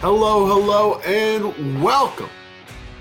[0.00, 2.30] Hello, hello, and welcome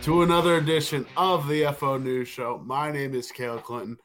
[0.02, 2.62] to another edition of the FO News Show.
[2.66, 3.96] My name is Cale Clinton.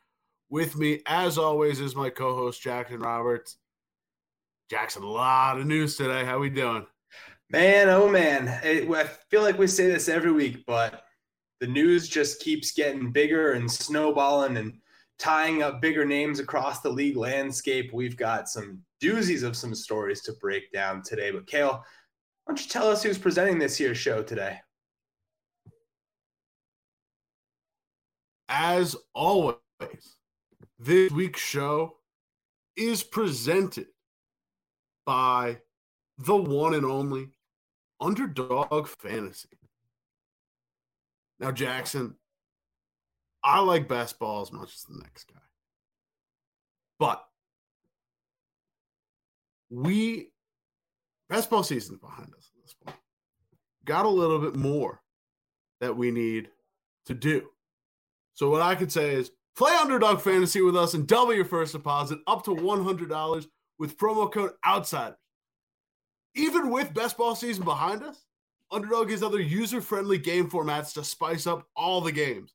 [0.48, 3.56] With me, as always, is my co-host Jackson Roberts.
[4.70, 6.24] Jackson, a lot of news today.
[6.24, 6.86] How we doing?
[7.50, 11.02] Man, oh man, I feel like we say this every week, but
[11.58, 14.72] the news just keeps getting bigger and snowballing and
[15.18, 17.90] tying up bigger names across the league landscape.
[17.92, 21.32] We've got some doozies of some stories to break down today.
[21.32, 21.84] But Kale,
[22.44, 24.60] why don't you tell us who's presenting this year's show today?
[28.48, 29.56] As always,
[30.78, 31.96] this week's show
[32.76, 33.86] is presented
[35.06, 35.58] by
[36.18, 37.30] the one and only
[38.00, 39.58] Underdog Fantasy.
[41.40, 42.16] Now, Jackson,
[43.42, 45.40] I like best ball as much as the next guy.
[46.98, 47.24] But
[49.70, 50.33] we
[51.34, 52.96] best ball season's behind us at this point.
[53.84, 55.02] Got a little bit more
[55.80, 56.48] that we need
[57.06, 57.48] to do.
[58.34, 61.72] So what I could say is play underdog fantasy with us and double your first
[61.72, 63.46] deposit up to $100
[63.80, 65.18] with promo code outsiders.
[66.36, 68.24] Even with best ball season behind us,
[68.70, 72.54] Underdog has other user-friendly game formats to spice up all the games.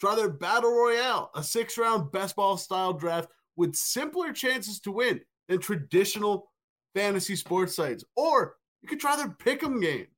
[0.00, 5.20] Try their Battle Royale, a six-round best ball style draft with simpler chances to win
[5.48, 6.51] than traditional
[6.94, 8.04] fantasy sports sites.
[8.16, 10.08] Or you could try their pick'em games,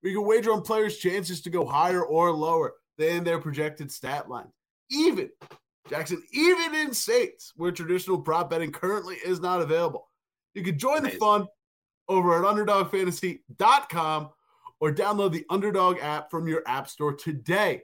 [0.00, 3.92] where you can wager on players' chances to go higher or lower than their projected
[3.92, 4.52] stat lines.
[4.90, 5.30] Even
[5.88, 10.08] Jackson, even in states where traditional prop betting currently is not available,
[10.54, 11.46] you can join the fun
[12.08, 14.30] over at underdogfantasy.com
[14.80, 17.82] or download the Underdog app from your app store today.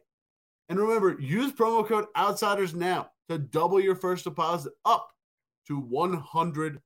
[0.69, 5.09] And remember, use promo code outsiders now to double your first deposit up
[5.67, 6.79] to $100.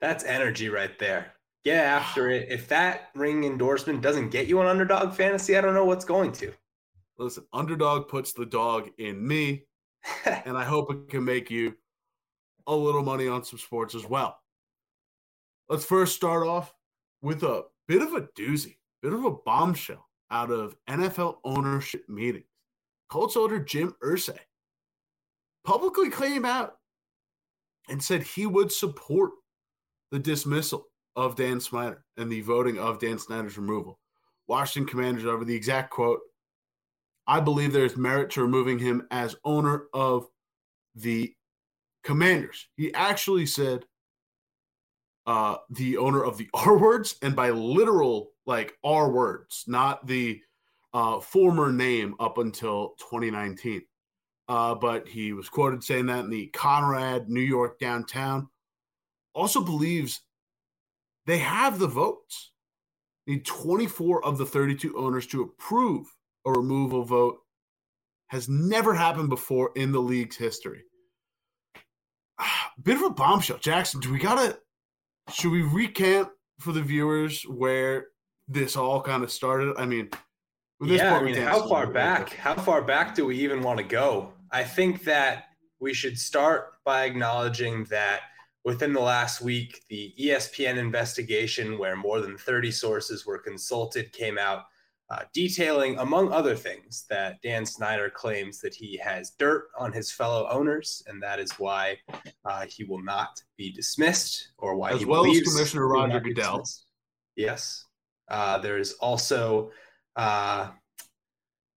[0.00, 1.32] That's energy right there.
[1.64, 2.48] Get after it.
[2.50, 6.32] If that ring endorsement doesn't get you an underdog fantasy, I don't know what's going
[6.32, 6.52] to.
[7.18, 9.64] Listen, underdog puts the dog in me,
[10.24, 11.74] and I hope it can make you
[12.66, 14.38] a little money on some sports as well.
[15.68, 16.74] Let's first start off
[17.22, 22.44] with a bit of a doozy, bit of a bombshell out of NFL ownership meetings.
[23.08, 24.38] Colts owner Jim Irsay
[25.64, 26.76] publicly came out
[27.88, 29.30] and said he would support
[30.14, 30.86] the dismissal
[31.16, 33.98] of Dan Snyder and the voting of Dan Snyder's removal.
[34.46, 36.20] Washington Commanders over the exact quote
[37.26, 40.28] I believe there's merit to removing him as owner of
[40.94, 41.34] the
[42.04, 42.68] Commanders.
[42.76, 43.86] He actually said
[45.26, 50.40] uh, the owner of the R words, and by literal like R words, not the
[50.92, 53.82] uh, former name up until 2019.
[54.46, 58.48] Uh, but he was quoted saying that in the Conrad, New York downtown.
[59.34, 60.20] Also believes
[61.26, 62.52] they have the votes.
[63.26, 66.06] Need 24 of the 32 owners to approve
[66.46, 67.38] a removal vote.
[68.28, 70.82] Has never happened before in the league's history.
[72.82, 73.58] Bit of a bombshell.
[73.58, 74.58] Jackson, do we gotta
[75.32, 76.28] should we recant
[76.58, 78.08] for the viewers where
[78.48, 79.74] this all kind of started?
[79.78, 80.10] I mean,
[80.82, 82.34] yeah, I mean, how far back?
[82.34, 84.32] How far back do we even want to go?
[84.50, 85.44] I think that
[85.80, 88.22] we should start by acknowledging that
[88.64, 94.38] within the last week, the ESPN investigation, where more than 30 sources were consulted, came
[94.38, 94.64] out
[95.10, 100.10] uh, detailing, among other things, that Dan Snyder claims that he has dirt on his
[100.10, 101.98] fellow owners, and that is why
[102.46, 106.64] uh, he will not be dismissed, or why as he well as Commissioner Roger Goodell.
[107.36, 107.84] Yes,
[108.28, 109.70] uh, there is also,
[110.16, 110.70] uh,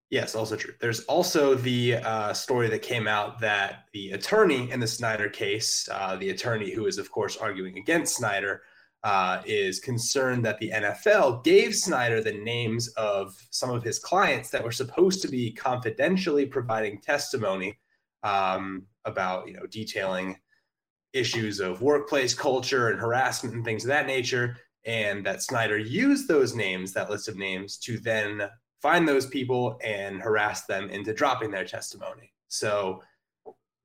[0.10, 0.74] yes, also true.
[0.80, 5.88] There's also the uh, story that came out that the attorney in the Snyder case,
[5.92, 8.62] uh, the attorney who is of course arguing against Snyder
[9.06, 14.50] uh, is concerned that the NFL gave Snyder the names of some of his clients
[14.50, 17.78] that were supposed to be confidentially providing testimony
[18.24, 20.36] um, about, you know, detailing
[21.14, 26.28] issues of workplace culture and harassment and things of that nature, and that Snyder used
[26.28, 28.42] those names, that list of names, to then
[28.82, 32.32] find those people and harass them into dropping their testimony.
[32.48, 33.02] So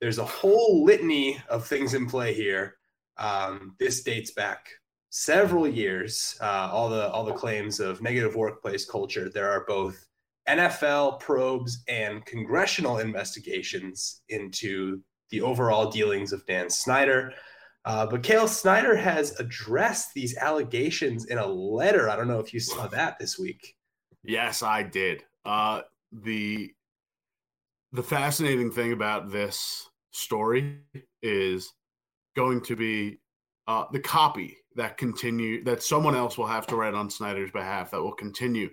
[0.01, 2.77] there's a whole litany of things in play here.
[3.19, 4.69] Um, this dates back
[5.11, 10.07] several years, uh, all the all the claims of negative workplace culture, there are both
[10.49, 17.33] NFL probes and congressional investigations into the overall dealings of Dan Snyder.
[17.85, 22.11] Uh, but Cale Snyder has addressed these allegations in a letter.
[22.11, 23.77] I don't know if you saw that this week.
[24.23, 25.25] Yes, I did.
[25.45, 25.83] Uh,
[26.13, 26.73] the
[27.93, 30.79] the fascinating thing about this story
[31.23, 31.73] is
[32.37, 33.19] going to be
[33.67, 37.91] uh, the copy that continue that someone else will have to write on Snyder's behalf
[37.91, 38.71] that will continue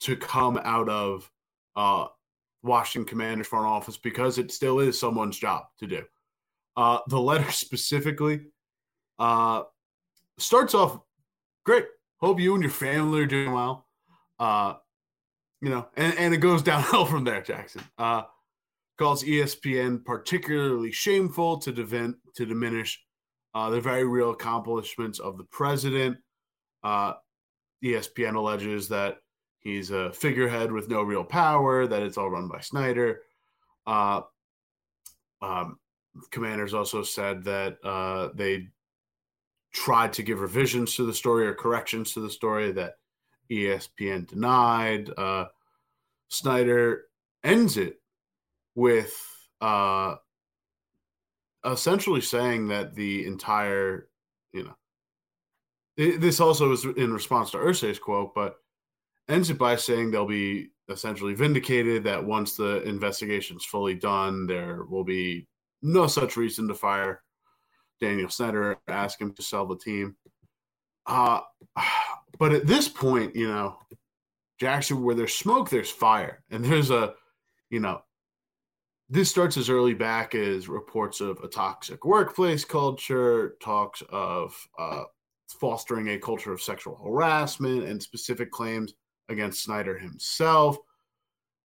[0.00, 1.30] to come out of
[1.76, 2.06] uh,
[2.62, 6.02] Washington Commanders front office because it still is someone's job to do.
[6.76, 8.40] Uh, the letter specifically
[9.18, 9.62] uh,
[10.38, 11.00] starts off
[11.64, 11.86] great.
[12.18, 13.85] Hope you and your family are doing well.
[14.38, 14.74] Uh,
[15.60, 17.82] you know, and, and it goes downhill from there, Jackson.
[17.98, 18.22] Uh,
[18.98, 23.02] calls ESPN particularly shameful to, divin- to diminish
[23.54, 26.16] uh, the very real accomplishments of the president.
[26.82, 27.14] Uh,
[27.84, 29.18] ESPN alleges that
[29.60, 33.22] he's a figurehead with no real power, that it's all run by Snyder.
[33.86, 34.22] Uh,
[35.42, 35.78] um,
[36.30, 38.68] commanders also said that uh, they
[39.72, 42.94] tried to give revisions to the story or corrections to the story that
[43.50, 45.10] ESPN denied.
[45.16, 45.46] Uh,
[46.28, 47.04] Snyder
[47.44, 48.00] ends it
[48.74, 49.14] with
[49.60, 50.16] uh,
[51.64, 54.08] essentially saying that the entire,
[54.52, 54.74] you know,
[55.96, 58.56] this also is in response to Irsay's quote, but
[59.28, 64.84] ends it by saying they'll be essentially vindicated that once the investigation's fully done, there
[64.84, 65.48] will be
[65.82, 67.22] no such reason to fire
[68.00, 70.16] Daniel Snyder, ask him to sell the team.
[71.06, 71.40] Uh,
[72.38, 73.78] but at this point, you know,
[74.58, 76.42] Jackson, where there's smoke, there's fire.
[76.50, 77.14] And there's a,
[77.70, 78.00] you know,
[79.08, 85.04] this starts as early back as reports of a toxic workplace culture, talks of uh,
[85.60, 88.94] fostering a culture of sexual harassment, and specific claims
[89.28, 90.76] against Snyder himself.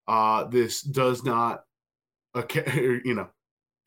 [0.08, 1.64] Uh, this does not,
[2.56, 3.30] you know,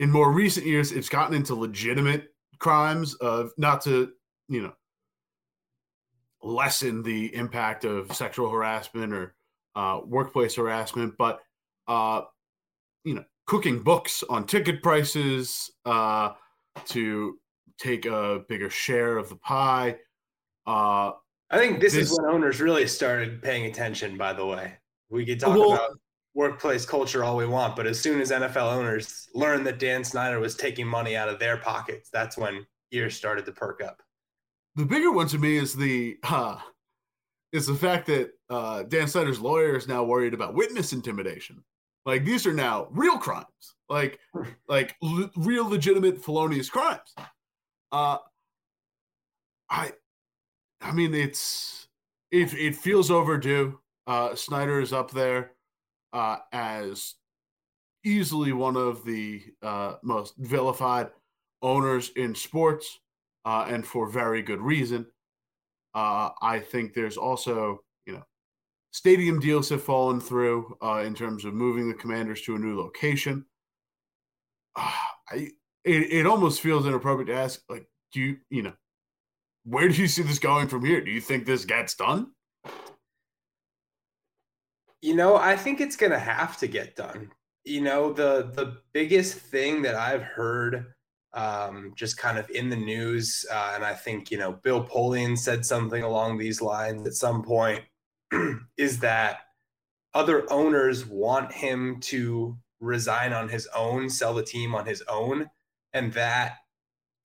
[0.01, 4.11] in more recent years, it's gotten into legitimate crimes of not to,
[4.49, 4.73] you know,
[6.45, 9.35] lessen the impact of sexual harassment or
[9.75, 11.41] uh, workplace harassment, but
[11.89, 12.23] uh,
[13.05, 16.31] you know, cooking books on ticket prices uh,
[16.87, 17.39] to
[17.79, 19.97] take a bigger share of the pie.
[20.67, 21.13] Uh,
[21.51, 24.17] I think this, this, is when owners really started paying attention.
[24.17, 24.75] By the way,
[25.11, 25.91] we could talk well, about
[26.35, 30.41] workplace culture all we want, but as soon as NFL owners learned that Dan Snyder
[30.41, 34.03] was taking money out of their pockets, that's when ears started to perk up.
[34.77, 36.59] The bigger one to me is the uh,
[37.53, 41.63] is the fact that uh, Dan Snyder's lawyer is now worried about witness intimidation.
[42.05, 44.19] Like these are now real crimes, like
[44.69, 47.15] like l- real legitimate felonious crimes.
[47.93, 48.19] Uh,
[49.71, 49.93] I,
[50.81, 51.89] I mean, it's
[52.31, 53.79] it it feels overdue.
[54.07, 55.53] Uh, Snyder is up there
[56.13, 57.15] uh, as
[58.05, 61.09] easily one of the uh, most vilified
[61.63, 63.01] owners in sports,
[63.45, 65.07] uh, and for very good reason.
[65.95, 68.23] Uh, I think there's also, you know,
[68.91, 72.79] stadium deals have fallen through uh, in terms of moving the Commanders to a new
[72.79, 73.45] location.
[74.77, 75.51] I,
[75.85, 78.73] it, it almost feels inappropriate to ask, like, do you, you know,
[79.65, 81.01] where do you see this going from here?
[81.01, 82.33] Do you think this gets done?
[85.03, 87.31] You know, I think it's going to have to get done.
[87.65, 90.87] You know, the the biggest thing that I've heard
[91.35, 95.37] um, just kind of in the news, uh, and I think you know Bill Polian
[95.37, 97.83] said something along these lines at some point,
[98.77, 99.41] is that
[100.15, 105.51] other owners want him to resign on his own, sell the team on his own,
[105.93, 106.57] and that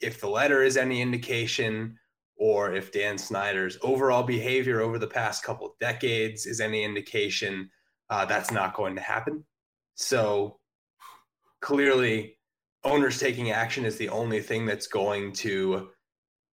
[0.01, 1.97] if the letter is any indication,
[2.35, 7.69] or if Dan Snyder's overall behavior over the past couple decades is any indication,
[8.09, 9.43] uh, that's not going to happen.
[9.95, 10.59] So
[11.61, 12.38] clearly,
[12.83, 15.89] owners taking action is the only thing that's going to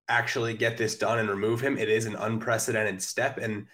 [0.09, 1.79] actually get this done and remove him.
[1.79, 3.39] It is an unprecedented step.
[3.39, 3.67] And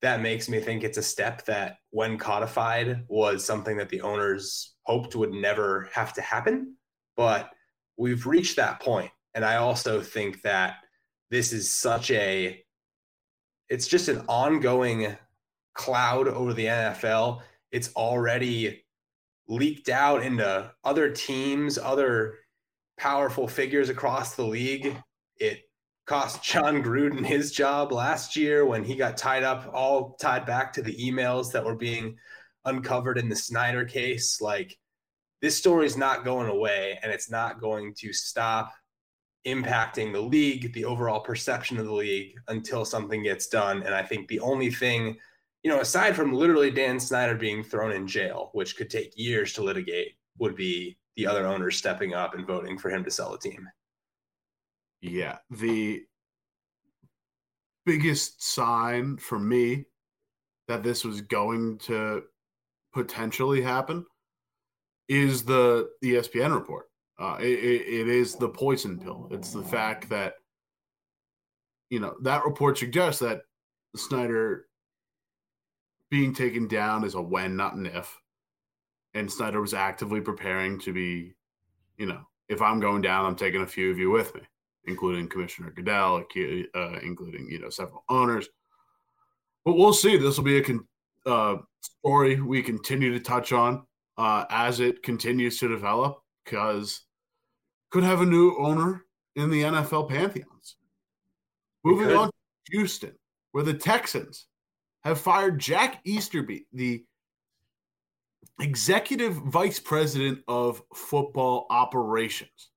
[0.00, 4.74] that makes me think it's a step that, when codified, was something that the owners
[4.84, 6.76] hoped would never have to happen.
[7.16, 7.50] But
[7.96, 9.10] we've reached that point.
[9.34, 10.76] And I also think that
[11.30, 12.64] this is such a
[13.68, 15.14] it's just an ongoing
[15.74, 17.42] cloud over the NFL.
[17.70, 18.82] It's already
[19.48, 22.34] leaked out into other teams, other
[22.98, 24.94] powerful figures across the league.
[25.36, 25.62] It
[26.06, 30.72] cost Jon Gruden his job last year when he got tied up, all tied back
[30.74, 32.16] to the emails that were being
[32.64, 34.40] uncovered in the Snyder case.
[34.40, 34.76] Like,
[35.40, 38.72] this story is not going away and it's not going to stop
[39.46, 43.82] impacting the league, the overall perception of the league until something gets done.
[43.82, 45.16] And I think the only thing,
[45.62, 49.52] you know, aside from literally Dan Snyder being thrown in jail, which could take years
[49.54, 53.32] to litigate, would be the other owners stepping up and voting for him to sell
[53.32, 53.68] the team.
[55.00, 55.38] Yeah.
[55.50, 56.02] The
[57.84, 59.86] biggest sign for me
[60.68, 62.22] that this was going to
[62.92, 64.04] potentially happen
[65.08, 66.86] is the ESPN report.
[67.18, 69.28] Uh, it, it is the poison pill.
[69.32, 70.34] It's the fact that
[71.90, 73.42] you know, that report suggests that
[73.96, 74.66] Snyder
[76.10, 78.18] being taken down is a when, not an if.
[79.14, 81.34] And Snyder was actively preparing to be,
[81.96, 84.42] you know, if I'm going down, I'm taking a few of you with me,
[84.86, 86.24] including Commissioner Goodell,
[86.74, 88.48] uh, including, you know, several owners.
[89.64, 90.16] But we'll see.
[90.16, 90.86] This will be a con-
[91.26, 93.82] uh, story we continue to touch on
[94.16, 97.02] uh, as it continues to develop because
[97.90, 99.04] could have a new owner
[99.36, 100.76] in the NFL pantheons.
[101.84, 102.32] Moving on to
[102.72, 103.14] Houston,
[103.52, 104.46] where the Texans
[105.04, 107.04] have fired Jack Easterby, the
[108.60, 112.70] executive vice president of football operations.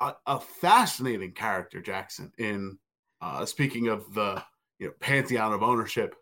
[0.00, 2.32] A, a fascinating character, Jackson.
[2.38, 2.78] In
[3.20, 4.42] uh, speaking of the
[4.78, 6.14] you know pantheon of ownership,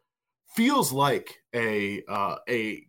[0.54, 2.84] feels like a uh, a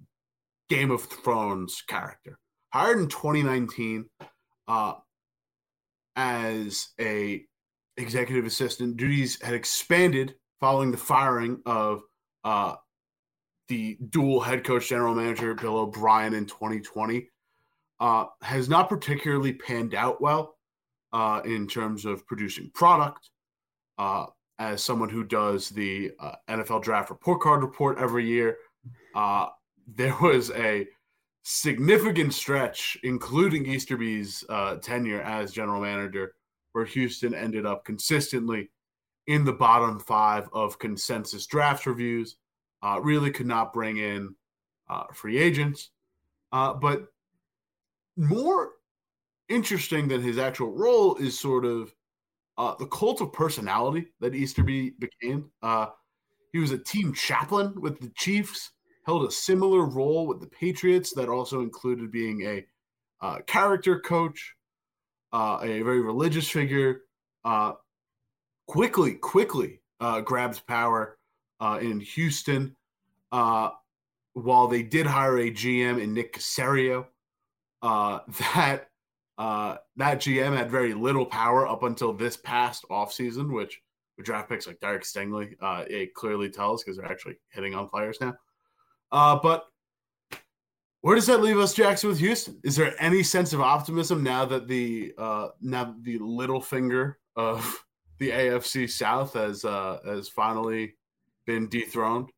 [0.69, 2.38] Game of Thrones character.
[2.71, 4.05] Hired in 2019
[4.67, 4.93] uh,
[6.15, 7.43] as a
[7.98, 12.01] executive assistant, duties had expanded following the firing of
[12.43, 12.75] uh,
[13.67, 17.29] the dual head coach general manager Bill O'Brien in 2020
[17.99, 20.55] uh, has not particularly panned out well
[21.13, 23.29] uh, in terms of producing product.
[23.97, 24.25] Uh,
[24.57, 28.57] as someone who does the uh, NFL draft report card report every year,
[29.15, 29.47] uh,
[29.95, 30.85] there was a
[31.43, 36.33] significant stretch, including Easterby's uh, tenure as general manager,
[36.73, 38.69] where Houston ended up consistently
[39.29, 42.38] in the bottom five of consensus draft reviews.
[42.81, 44.33] Uh, really could not bring in
[44.89, 45.91] uh, free agents.
[46.51, 47.05] Uh, but
[48.17, 48.71] more
[49.48, 51.93] interesting than his actual role is sort of
[52.57, 55.51] uh, the cult of personality that Easterby became.
[55.62, 55.88] Uh,
[56.51, 58.71] he was a team chaplain with the Chiefs,
[59.05, 62.65] held a similar role with the Patriots that also included being a
[63.21, 64.55] uh, character coach,
[65.31, 67.01] a very religious figure,
[68.69, 71.17] quickly, quickly uh, grabbed power
[71.59, 72.75] uh, in Houston.
[73.31, 73.71] Uh,
[74.33, 77.07] while they did hire a GM in Nick Caserio,
[77.81, 78.19] uh,
[78.53, 78.89] that
[79.39, 83.81] uh, that GM had very little power up until this past offseason, which
[84.17, 87.89] with draft picks like Derek Stingley, uh, it clearly tells because they're actually hitting on
[87.89, 88.35] players now.
[89.11, 89.65] but
[91.01, 92.59] where does that leave us, Jackson, with Houston?
[92.63, 97.83] Is there any sense of optimism now that the uh, now the Littlefinger of
[98.19, 100.95] the AFC South has uh, has finally
[101.45, 102.29] been dethroned?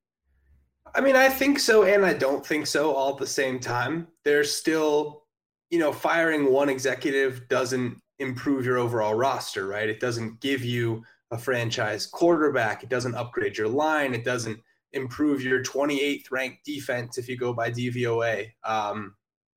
[0.93, 4.07] I mean, I think so, and I don't think so all at the same time.
[4.25, 5.23] There's still,
[5.69, 9.89] you know, firing one executive doesn't improve your overall roster, right?
[9.89, 12.83] It doesn't give you a franchise quarterback.
[12.83, 14.13] It doesn't upgrade your line.
[14.13, 14.59] It doesn't
[14.93, 18.49] improve your 28th ranked defense if you go by DVOA.
[18.65, 19.15] Um,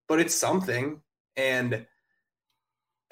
[0.09, 1.00] but it's something.
[1.37, 1.85] And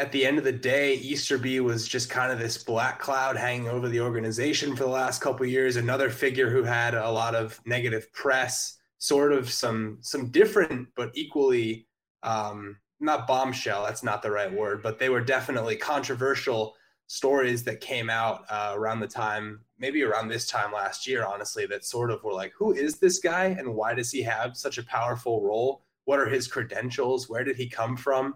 [0.02, 3.68] at the end of the day, Easterby was just kind of this black cloud hanging
[3.68, 5.76] over the organization for the last couple years.
[5.76, 11.12] Another figure who had a lot of negative press, sort of some some different but
[11.14, 11.86] equally
[12.24, 13.84] um, not bombshell.
[13.84, 16.74] That's not the right word, but they were definitely controversial
[17.06, 21.64] stories that came out uh, around the time, maybe around this time last year, honestly,
[21.66, 24.78] that sort of were like, who is this guy and why does he have such
[24.78, 25.84] a powerful role?
[26.06, 27.28] What are his credentials?
[27.28, 28.34] Where did he come from?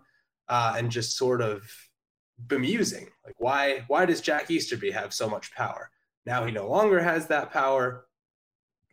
[0.49, 1.63] Uh, and just sort of
[2.47, 3.09] bemusing.
[3.25, 5.91] Like why why does Jack Easterby have so much power?
[6.25, 8.07] Now he no longer has that power.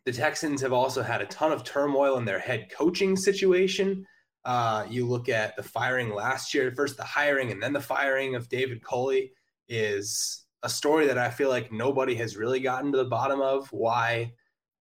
[0.06, 4.06] The Texans have also had a ton of turmoil in their head coaching situation.
[4.46, 8.36] Uh, you look at the firing last year, first the hiring and then the firing
[8.36, 9.32] of David Culley
[9.70, 13.68] is a story that I feel like nobody has really gotten to the bottom of.
[13.72, 14.34] Why?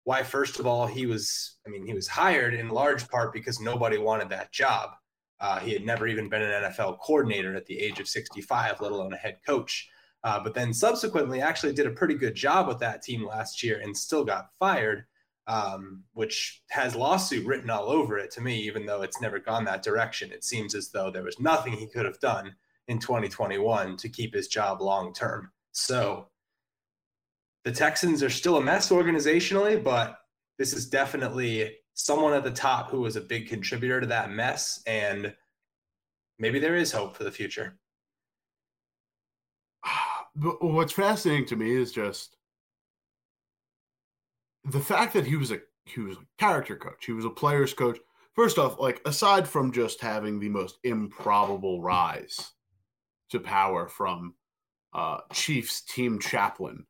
[0.05, 0.23] Why?
[0.23, 1.59] First of all, he was.
[1.67, 4.91] I mean, he was hired in large part because nobody wanted that job.
[5.42, 8.92] Uh, he had never even been an NFL coordinator at the age of 65, let
[8.92, 9.90] alone a head coach.
[10.22, 13.80] Uh, but then subsequently actually did a pretty good job with that team last year
[13.80, 15.04] and still got fired,
[15.49, 19.64] um, which has lawsuit written all over it to me, even though it's never gone
[19.64, 20.30] that direction.
[20.30, 22.54] It seems as though there was nothing he could have done
[22.87, 25.50] in 2021 to keep his job long term.
[25.72, 26.28] So
[27.64, 30.18] the Texans are still a mess organizationally, but
[30.56, 34.82] this is definitely someone at the top who was a big contributor to that mess.
[34.87, 35.34] And
[36.38, 37.78] maybe there is hope for the future.
[40.34, 42.37] But what's fascinating to me is just
[44.64, 47.04] the fact that he was a he was a character coach.
[47.04, 47.99] He was a player's coach.
[48.34, 52.52] First off, like aside from just having the most improbable rise
[53.30, 54.34] to power from
[54.94, 56.87] uh, Chiefs team chaplain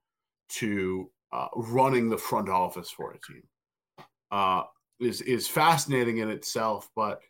[0.50, 3.42] to uh, running the front office for a team,
[4.30, 4.64] uh,
[5.02, 7.20] is is fascinating in itself, but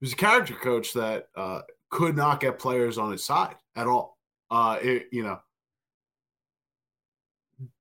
[0.00, 1.60] he was a character coach that uh,
[1.90, 4.18] could not get players on his side at all.
[4.50, 5.38] Uh, it, you know,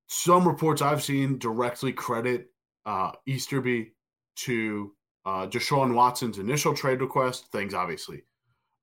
[0.08, 2.52] some reports I've seen directly credit
[2.86, 3.94] uh, Easterby
[4.38, 4.94] to
[5.26, 7.48] uh, Deshaun Watson's initial trade request.
[7.52, 8.24] Things obviously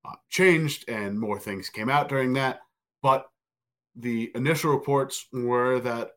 [0.05, 2.61] uh, changed and more things came out during that.
[3.03, 3.27] But
[3.97, 6.13] the initial reports were that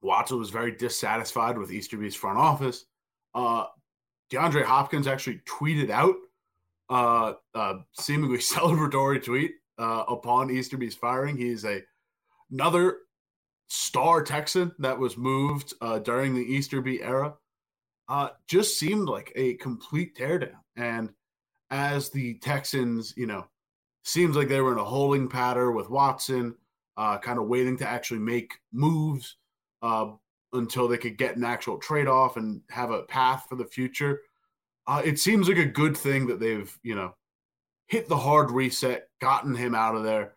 [0.00, 2.86] Watson was very dissatisfied with Easterby's front office.
[3.34, 3.66] Uh,
[4.32, 6.14] DeAndre Hopkins actually tweeted out
[6.90, 11.36] uh, a seemingly celebratory tweet uh, upon Easterby's firing.
[11.36, 11.82] He's a
[12.50, 12.98] another
[13.68, 17.34] star Texan that was moved uh, during the Easterby era.
[18.08, 20.56] Uh, just seemed like a complete teardown.
[20.76, 21.10] And
[21.70, 23.46] as the Texans, you know,
[24.04, 26.54] seems like they were in a holding pattern with Watson,
[26.98, 29.36] uh, kind of waiting to actually make moves
[29.80, 30.10] uh,
[30.52, 34.20] until they could get an actual trade off and have a path for the future.
[34.86, 37.14] Uh, it seems like a good thing that they've, you know,
[37.86, 40.32] hit the hard reset, gotten him out of there.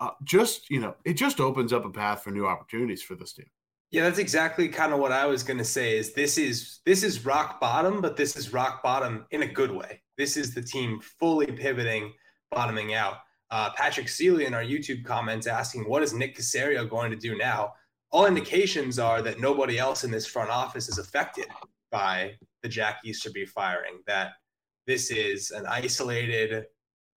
[0.00, 3.32] Uh, just, you know, it just opens up a path for new opportunities for this
[3.32, 3.46] team.
[3.92, 7.02] Yeah, that's exactly kind of what I was going to say is this is this
[7.02, 10.02] is rock bottom, but this is rock bottom in a good way.
[10.18, 12.12] This is the team fully pivoting,
[12.50, 13.18] bottoming out.
[13.50, 17.36] Uh, Patrick Seeley in our YouTube comments asking, what is Nick Caserio going to do
[17.36, 17.72] now?
[18.16, 21.48] All indications are that nobody else in this front office is affected
[21.90, 22.32] by
[22.62, 23.98] the Jack Easterby firing.
[24.06, 24.30] That
[24.86, 26.64] this is an isolated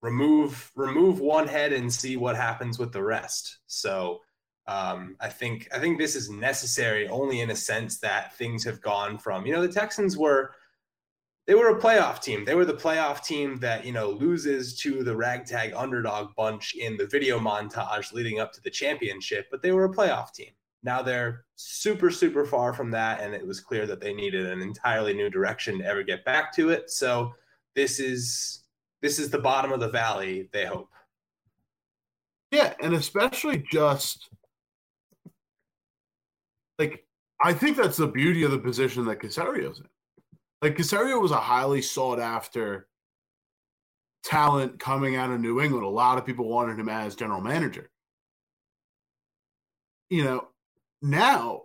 [0.01, 3.59] remove remove one head and see what happens with the rest.
[3.65, 4.19] So
[4.67, 8.81] um, I think I think this is necessary only in a sense that things have
[8.81, 10.51] gone from you know the Texans were
[11.47, 12.43] they were a playoff team.
[12.43, 16.97] They were the playoff team that, you know, loses to the ragtag underdog bunch in
[16.97, 20.51] the video montage leading up to the championship, but they were a playoff team.
[20.83, 23.21] Now they're super, super far from that.
[23.21, 26.53] And it was clear that they needed an entirely new direction to ever get back
[26.55, 26.89] to it.
[26.89, 27.33] So
[27.75, 28.63] this is
[29.01, 30.89] this is the bottom of the valley, they hope.
[32.51, 34.29] Yeah, and especially just
[36.77, 37.05] like
[37.41, 39.85] I think that's the beauty of the position that Caserio's in
[40.61, 42.87] like Caserio was a highly sought after
[44.23, 45.85] talent coming out of New England.
[45.85, 47.89] A lot of people wanted him as general manager.
[50.09, 50.47] You know,
[51.01, 51.63] now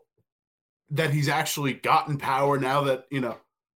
[0.90, 3.36] that he's actually gotten power, now that, you know,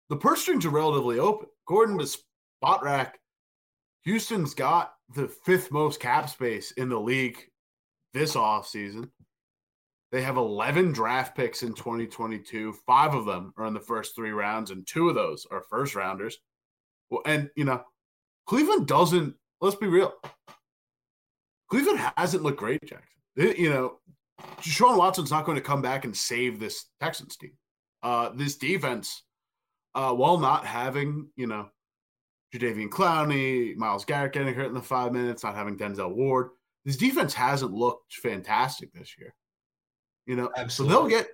[0.10, 1.48] the purse strings are relatively open.
[1.68, 2.08] Gordon to
[2.64, 3.14] Spotrac,
[4.04, 7.40] Houston's got the fifth most cap space in the league
[8.14, 9.10] this offseason.
[10.12, 12.74] They have 11 draft picks in 2022.
[12.86, 15.96] Five of them are in the first three rounds, and two of those are first
[15.96, 16.38] rounders.
[17.10, 17.84] Well, and, you know,
[18.46, 20.14] Cleveland doesn't, let's be real.
[21.70, 23.08] Cleveland hasn't looked great, Jackson.
[23.36, 24.00] It, you know,
[24.62, 27.54] Sean Watson's not going to come back and save this Texans team.
[28.04, 29.24] Uh, this defense,
[29.94, 31.70] uh, while not having, you know,
[32.54, 36.50] Jadeveon Clowney, Myles Garrett getting hurt in the five minutes, not having Denzel Ward,
[36.86, 39.34] this defense hasn't looked fantastic this year.
[40.26, 40.96] You know, Absolutely.
[40.96, 41.30] so they'll get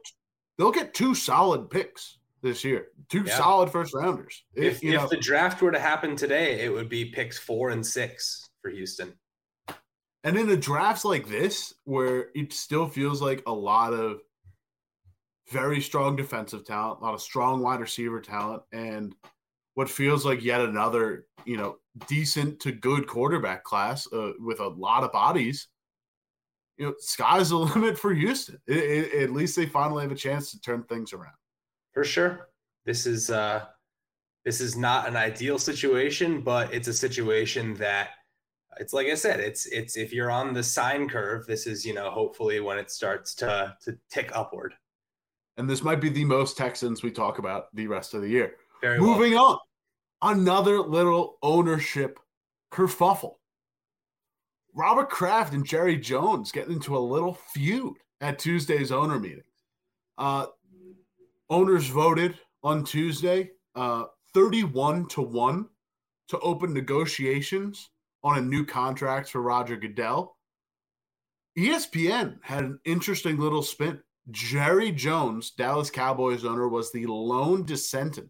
[0.57, 3.37] they'll get two solid picks this year, two yeah.
[3.37, 4.43] solid first rounders.
[4.53, 7.85] If, if, if the draft were to happen today, it would be picks four and
[7.85, 9.13] six for Houston.
[10.23, 14.21] And in a draft like this, where it still feels like a lot of
[15.49, 19.15] very strong defensive talent, a lot of strong wide receiver talent, and
[19.73, 24.67] what feels like yet another, you know, decent to good quarterback class uh, with a
[24.67, 25.67] lot of bodies
[26.81, 28.59] you know, sky's the limit for Houston.
[28.65, 31.35] It, it, at least they finally have a chance to turn things around.
[31.93, 32.49] For sure,
[32.85, 33.65] this is uh,
[34.45, 38.09] this is not an ideal situation, but it's a situation that
[38.79, 41.93] it's like I said, it's it's if you're on the sine curve, this is you
[41.93, 44.73] know hopefully when it starts to to tick upward.
[45.57, 48.55] And this might be the most Texans we talk about the rest of the year.
[48.81, 49.61] Very Moving well.
[50.21, 52.19] on, another little ownership
[52.71, 53.35] kerfuffle.
[54.73, 59.43] Robert Kraft and Jerry Jones getting into a little feud at Tuesday's owner meeting.
[60.17, 60.45] Uh,
[61.49, 65.67] owners voted on Tuesday, uh, 31 to 1
[66.29, 67.90] to open negotiations
[68.23, 70.37] on a new contract for Roger Goodell.
[71.57, 73.99] ESPN had an interesting little spin.
[74.29, 78.29] Jerry Jones, Dallas Cowboys owner, was the lone dissentant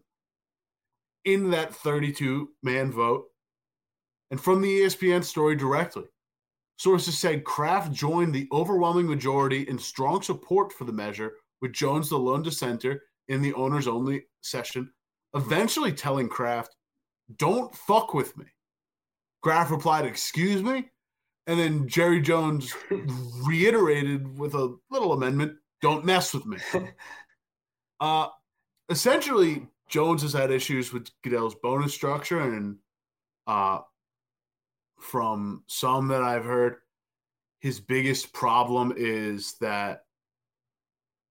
[1.24, 3.26] in that 32 man vote.
[4.30, 6.04] And from the ESPN story directly,
[6.78, 12.08] Sources said Kraft joined the overwhelming majority in strong support for the measure, with Jones
[12.08, 14.90] the lone dissenter in the owners only session,
[15.34, 16.74] eventually telling Kraft,
[17.36, 18.46] Don't fuck with me.
[19.42, 20.88] Kraft replied, Excuse me?
[21.46, 22.74] And then Jerry Jones
[23.44, 26.58] reiterated with a little amendment, Don't mess with me.
[28.00, 28.28] uh,
[28.88, 32.76] essentially, Jones has had issues with Goodell's bonus structure and
[33.46, 33.80] uh,
[35.02, 36.76] from some that I've heard,
[37.60, 40.04] his biggest problem is that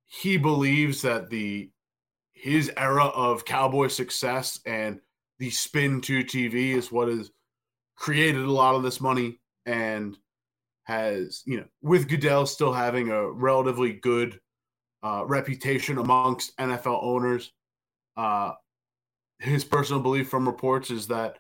[0.08, 1.71] he believes that the
[2.34, 5.00] his era of cowboy success and
[5.39, 7.32] the spin to TV is what has
[8.02, 10.18] created a lot of this money and
[10.86, 14.40] has, you know, with Goodell still having a relatively good
[15.04, 17.54] uh, reputation amongst NFL owners.
[18.18, 18.54] Uh,
[19.38, 21.38] his personal belief from reports is that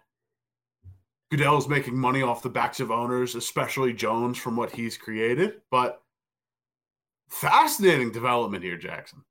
[1.31, 5.61] Goodell is making money off the backs of owners, especially Jones, from what he's created.
[5.71, 5.99] But
[7.27, 9.23] fascinating development here, Jackson.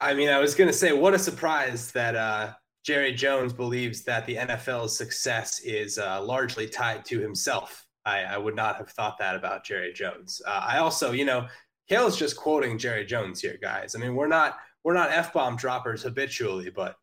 [0.00, 2.52] I mean, I was going to say, what a surprise that uh,
[2.86, 7.84] Jerry Jones believes that the NFL's success is uh, largely tied to himself.
[8.04, 10.40] I, I, would not have thought that about Jerry Jones.
[10.46, 11.48] Uh, I also, you know,
[11.88, 13.96] Cale's just quoting Jerry Jones here, guys.
[13.96, 16.94] I mean, we're not we're not f bomb droppers habitually, but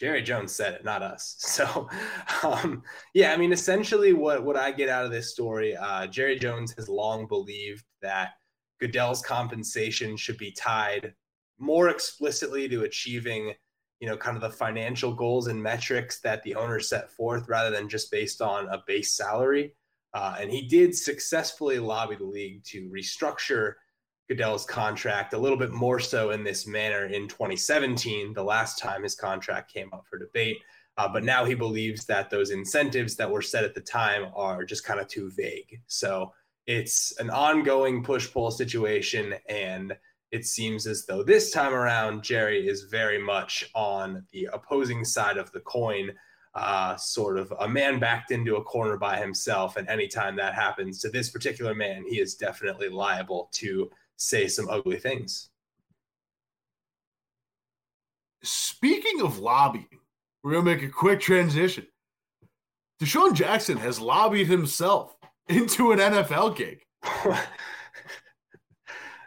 [0.00, 1.34] Jerry Jones said it, not us.
[1.40, 1.88] So,
[2.44, 6.38] um, yeah, I mean, essentially, what what I get out of this story, uh, Jerry
[6.38, 8.34] Jones has long believed that
[8.78, 11.12] Goodell's compensation should be tied
[11.58, 13.54] more explicitly to achieving,
[14.00, 17.70] you know, kind of the financial goals and metrics that the owner set forth, rather
[17.70, 19.74] than just based on a base salary.
[20.12, 23.74] Uh, and he did successfully lobby the league to restructure
[24.28, 29.02] Goodell's contract a little bit more so in this manner in 2017, the last time
[29.02, 30.58] his contract came up for debate.
[30.96, 34.64] Uh, but now he believes that those incentives that were set at the time are
[34.64, 35.80] just kind of too vague.
[35.88, 36.32] So
[36.66, 39.34] it's an ongoing push pull situation.
[39.48, 39.94] And
[40.34, 45.36] it seems as though this time around, Jerry is very much on the opposing side
[45.36, 46.10] of the coin,
[46.56, 49.76] uh, sort of a man backed into a corner by himself.
[49.76, 54.68] And anytime that happens to this particular man, he is definitely liable to say some
[54.68, 55.50] ugly things.
[58.42, 60.00] Speaking of lobbying,
[60.42, 61.86] we're going to make a quick transition.
[63.00, 65.14] DeSean Jackson has lobbied himself
[65.48, 66.80] into an NFL gig.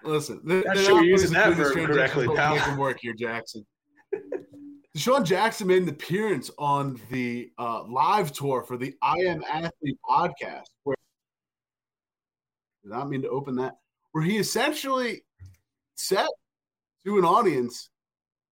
[0.07, 2.55] Listen, they're, not sure you're using that verb correctly, pal.
[2.55, 3.65] Make work here, Jackson.
[4.95, 9.99] DeSean Jackson made an appearance on the uh, live tour for the I Am Athlete
[10.09, 10.63] podcast.
[10.83, 10.95] Where
[12.83, 13.75] did not mean to open that
[14.13, 15.23] where he essentially
[15.95, 16.25] said
[17.05, 17.89] to an audience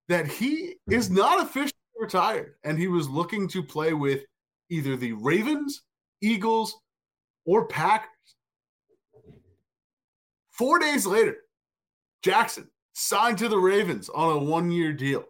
[0.09, 4.21] that he is not officially retired and he was looking to play with
[4.69, 5.81] either the Ravens,
[6.21, 6.75] Eagles,
[7.45, 8.09] or Packers.
[10.51, 11.37] Four days later,
[12.25, 15.25] Jackson signed to the Ravens on a one year deal.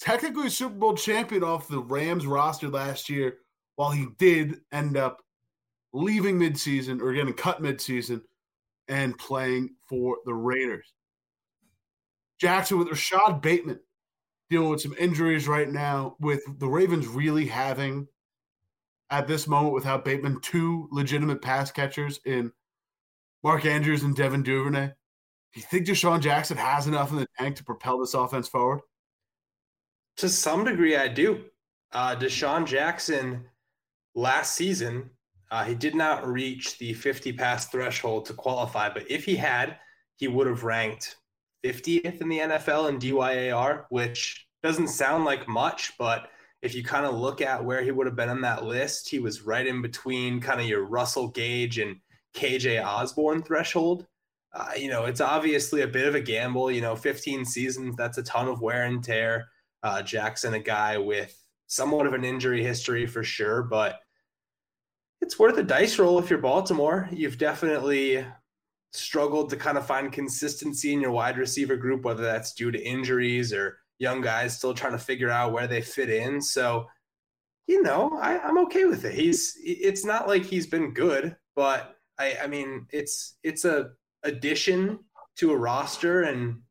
[0.00, 3.36] Technically, Super Bowl champion off the Rams roster last year,
[3.74, 5.22] while he did end up
[5.92, 8.22] leaving midseason or getting cut midseason
[8.88, 10.90] and playing for the Raiders.
[12.40, 13.80] Jackson with Rashod Bateman
[14.48, 18.08] dealing with some injuries right now, with the Ravens really having
[19.10, 22.52] at this moment without Bateman two legitimate pass catchers in
[23.44, 24.92] Mark Andrews and Devin Duvernay.
[25.56, 28.80] You think DeSean Jackson has enough in the tank to propel this offense forward?
[30.18, 31.44] To some degree, I do.
[31.92, 33.46] Uh, DeSean Jackson
[34.14, 35.10] last season
[35.50, 39.76] uh, he did not reach the 50 pass threshold to qualify, but if he had,
[40.16, 41.16] he would have ranked
[41.64, 46.30] 50th in the NFL in DYAR, which doesn't sound like much, but
[46.62, 49.20] if you kind of look at where he would have been on that list, he
[49.20, 51.96] was right in between kind of your Russell Gage and
[52.34, 54.06] KJ Osborn threshold.
[54.56, 56.70] Uh, you know, it's obviously a bit of a gamble.
[56.70, 59.48] You know, 15 seasons, that's a ton of wear and tear.
[59.82, 64.00] Uh, Jackson, a guy with somewhat of an injury history for sure, but
[65.20, 67.08] it's worth a dice roll if you're Baltimore.
[67.12, 68.24] You've definitely
[68.92, 72.82] struggled to kind of find consistency in your wide receiver group, whether that's due to
[72.82, 76.40] injuries or young guys still trying to figure out where they fit in.
[76.40, 76.86] So,
[77.66, 79.14] you know, I, I'm okay with it.
[79.14, 83.90] He's it's not like he's been good, but I, I mean it's it's a
[84.22, 84.98] addition
[85.36, 86.62] to a roster and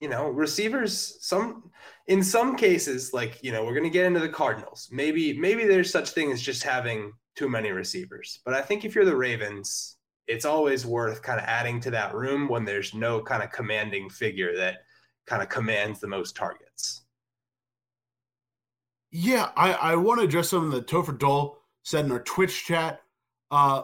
[0.00, 1.70] you know, receivers some
[2.06, 4.88] in some cases, like, you know, we're gonna get into the Cardinals.
[4.90, 8.40] Maybe maybe there's such thing as just having too many receivers.
[8.44, 12.14] But I think if you're the Ravens, it's always worth kind of adding to that
[12.14, 14.78] room when there's no kind of commanding figure that
[15.26, 17.02] kind of commands the most targets.
[19.12, 23.00] Yeah, I, I want to address something that Topher Dole said in our Twitch chat.
[23.50, 23.82] Uh,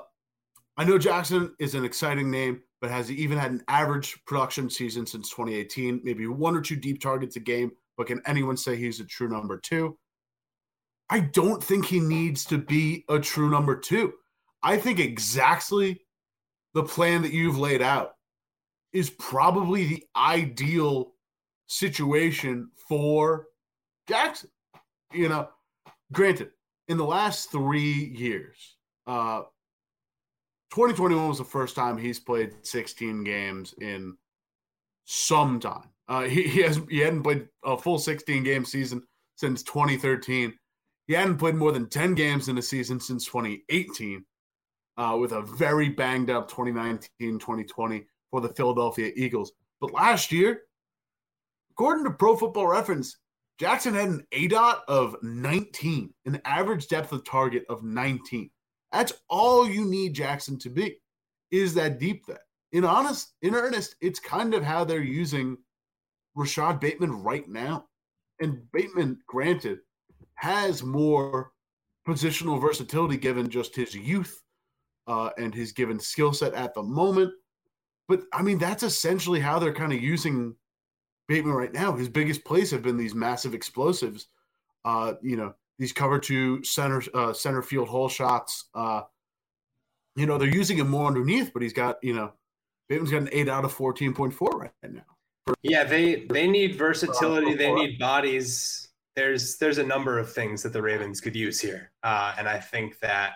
[0.76, 5.04] I know Jackson is an exciting name, but has even had an average production season
[5.04, 7.72] since 2018, maybe one or two deep targets a game.
[7.96, 9.98] But can anyone say he's a true number two?
[11.10, 14.12] I don't think he needs to be a true number two.
[14.62, 16.00] I think exactly
[16.74, 18.14] the plan that you've laid out
[18.92, 21.12] is probably the ideal
[21.66, 23.48] situation for
[24.08, 24.50] Jackson.
[25.12, 25.48] You know,
[26.12, 26.50] granted,
[26.86, 28.76] in the last three years,
[29.08, 29.42] uh,
[30.76, 34.14] 2021 was the first time he's played 16 games in
[35.06, 35.88] some time.
[36.06, 39.02] Uh, he, he has he hadn't played a full 16 game season
[39.36, 40.52] since 2013.
[41.06, 44.22] He hadn't played more than 10 games in a season since 2018,
[44.98, 49.52] uh, with a very banged up 2019 2020 for the Philadelphia Eagles.
[49.80, 50.60] But last year,
[51.70, 53.16] according to Pro Football Reference,
[53.58, 58.50] Jackson had an ADOT of 19, an average depth of target of 19.
[58.92, 60.96] That's all you need Jackson to be,
[61.50, 62.40] is that deep threat.
[62.72, 65.56] In honest, in earnest, it's kind of how they're using
[66.34, 67.86] Rashod Bateman right now.
[68.40, 69.78] And Bateman, granted,
[70.34, 71.52] has more
[72.06, 74.42] positional versatility given just his youth
[75.06, 77.32] uh, and his given skill set at the moment.
[78.08, 80.54] But I mean, that's essentially how they're kind of using
[81.28, 81.92] Bateman right now.
[81.92, 84.28] His biggest plays have been these massive explosives.
[84.84, 88.68] Uh, you know, these cover two center uh, center field hole shots.
[88.74, 89.02] Uh,
[90.14, 92.32] you know, they're using him more underneath, but he's got you know,
[92.88, 95.02] Bateman's got an ADOT of fourteen point four right now.
[95.62, 97.54] Yeah, they they need versatility.
[97.54, 98.88] They need bodies.
[99.14, 102.58] There's there's a number of things that the Ravens could use here, uh, and I
[102.58, 103.34] think that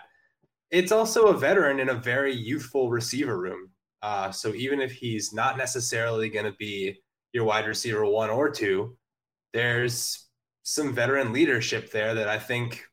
[0.69, 3.69] it's also a veteran in a very youthful receiver room.
[4.01, 6.99] Uh, so even if he's not necessarily going to be
[7.33, 8.97] your wide receiver one or two,
[9.53, 10.27] there's
[10.71, 12.85] some veteran leadership there that I think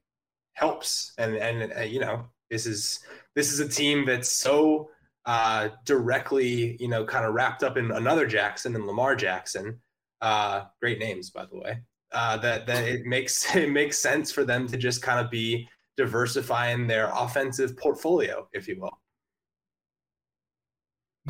[0.54, 1.12] helps.
[1.16, 3.00] And and uh, you know, this is
[3.36, 4.90] this is a team that's so
[5.26, 9.80] uh, directly, you know, kind of wrapped up in another Jackson and Lamar Jackson.
[10.20, 11.78] Uh, great names, by the way.
[12.10, 15.68] Uh, that that it makes it makes sense for them to just kind of be
[15.96, 18.98] diversifying their offensive portfolio, if you will.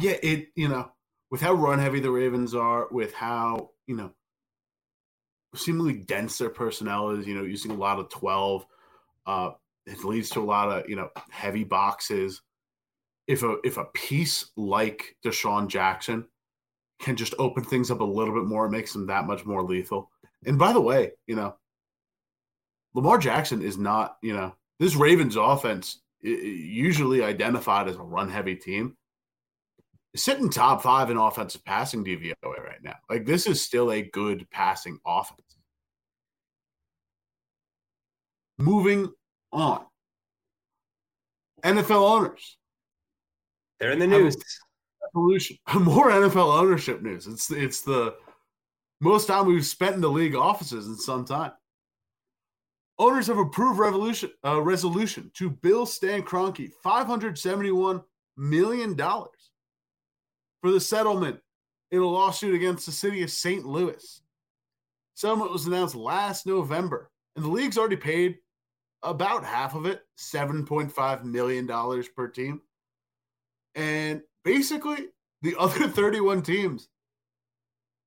[0.01, 0.91] Yeah, it you know
[1.31, 4.13] with how run heavy the Ravens are, with how you know
[5.55, 8.67] seemingly dense their personnel is, you know, using a lot of twelve,
[9.27, 9.51] uh,
[9.87, 12.43] it leads to a lot of you know heavy boxes.
[13.27, 16.27] If a if a piece like DeSean Jackson
[17.01, 19.63] can just open things up a little bit more, it makes them that much more
[19.63, 20.11] lethal.
[20.47, 21.57] And by the way, you know,
[22.95, 28.57] Lamar Jackson is not, you know, this Ravens offense usually identified as a run heavy
[28.57, 28.97] team
[30.17, 32.97] sitting top five in offensive passing DVOA right now.
[33.09, 35.41] Like this is still a good passing offense.
[38.59, 39.13] Moving
[39.53, 39.85] on.
[41.63, 42.57] NFL owners.
[43.79, 44.37] They're in the news.
[45.13, 45.57] Evolution.
[45.75, 47.27] More NFL ownership news.
[47.27, 48.15] It's it's the
[49.01, 51.53] most time we've spent in the league offices in some time.
[52.99, 58.03] Owners have approved revolution uh, resolution to bill Stan Kroenke five hundred seventy one
[58.37, 59.38] million dollars
[60.61, 61.41] for the settlement
[61.91, 63.65] in a lawsuit against the city of St.
[63.65, 64.21] Louis.
[65.15, 68.39] Settlement was announced last November, and the league's already paid
[69.03, 71.67] about half of it, $7.5 million
[72.17, 72.61] per team.
[73.75, 75.09] And basically,
[75.43, 76.89] the other 31 teams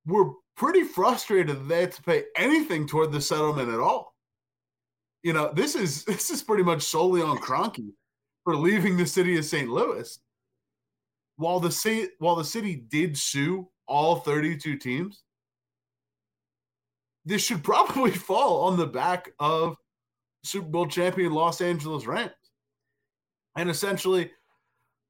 [0.06, 4.16] were pretty frustrated that they had to pay anything toward the settlement at all.
[5.24, 7.92] You know, this is this is pretty much solely on Kroenke
[8.44, 9.70] for leaving the city of St.
[9.70, 10.20] Louis
[11.42, 15.24] while the city while the city did sue all 32 teams,
[17.26, 19.76] this should probably fall on the back of
[20.44, 22.32] Super Bowl champion Los Angeles Rams.
[23.58, 24.32] And essentially,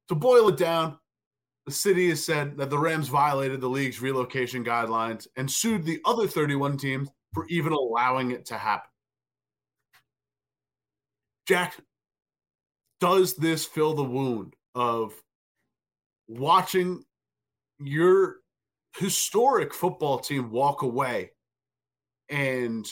[0.08, 0.98] to boil it down,
[1.66, 6.00] the city has said that the Rams violated the league's relocation guidelines and sued the
[6.04, 8.90] other 31 teams for even allowing it to happen.
[11.46, 11.76] Jack,
[13.00, 15.12] does this fill the wound of
[16.38, 17.04] watching
[17.78, 18.36] your
[18.96, 21.30] historic football team walk away
[22.28, 22.86] and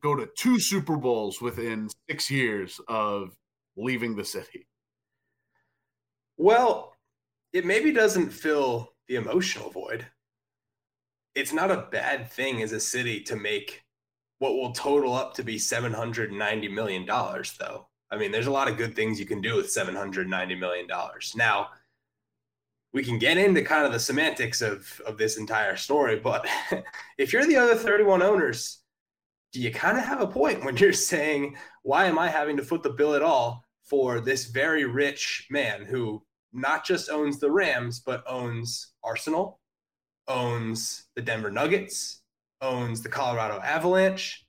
[0.00, 3.36] go to two Super Bowls within six years of
[3.76, 4.66] leaving the city?
[6.36, 6.94] Well,
[7.52, 10.06] it maybe doesn't fill the emotional void.
[11.34, 13.82] It's not a bad thing as a city to make
[14.38, 17.88] what will total up to be $790 million, though.
[18.10, 20.86] I mean, there's a lot of good things you can do with $790 million.
[21.36, 21.68] Now,
[22.92, 26.46] we can get into kind of the semantics of of this entire story but
[27.18, 28.80] if you're the other 31 owners
[29.52, 32.62] do you kind of have a point when you're saying why am i having to
[32.62, 36.22] foot the bill at all for this very rich man who
[36.52, 39.60] not just owns the rams but owns arsenal
[40.28, 42.22] owns the denver nuggets
[42.60, 44.46] owns the colorado avalanche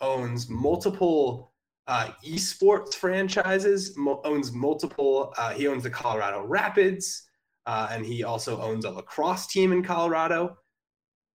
[0.00, 1.52] owns multiple
[1.88, 7.25] uh, esports franchises mo- owns multiple uh, he owns the colorado rapids
[7.66, 10.56] uh, and he also owns a lacrosse team in Colorado.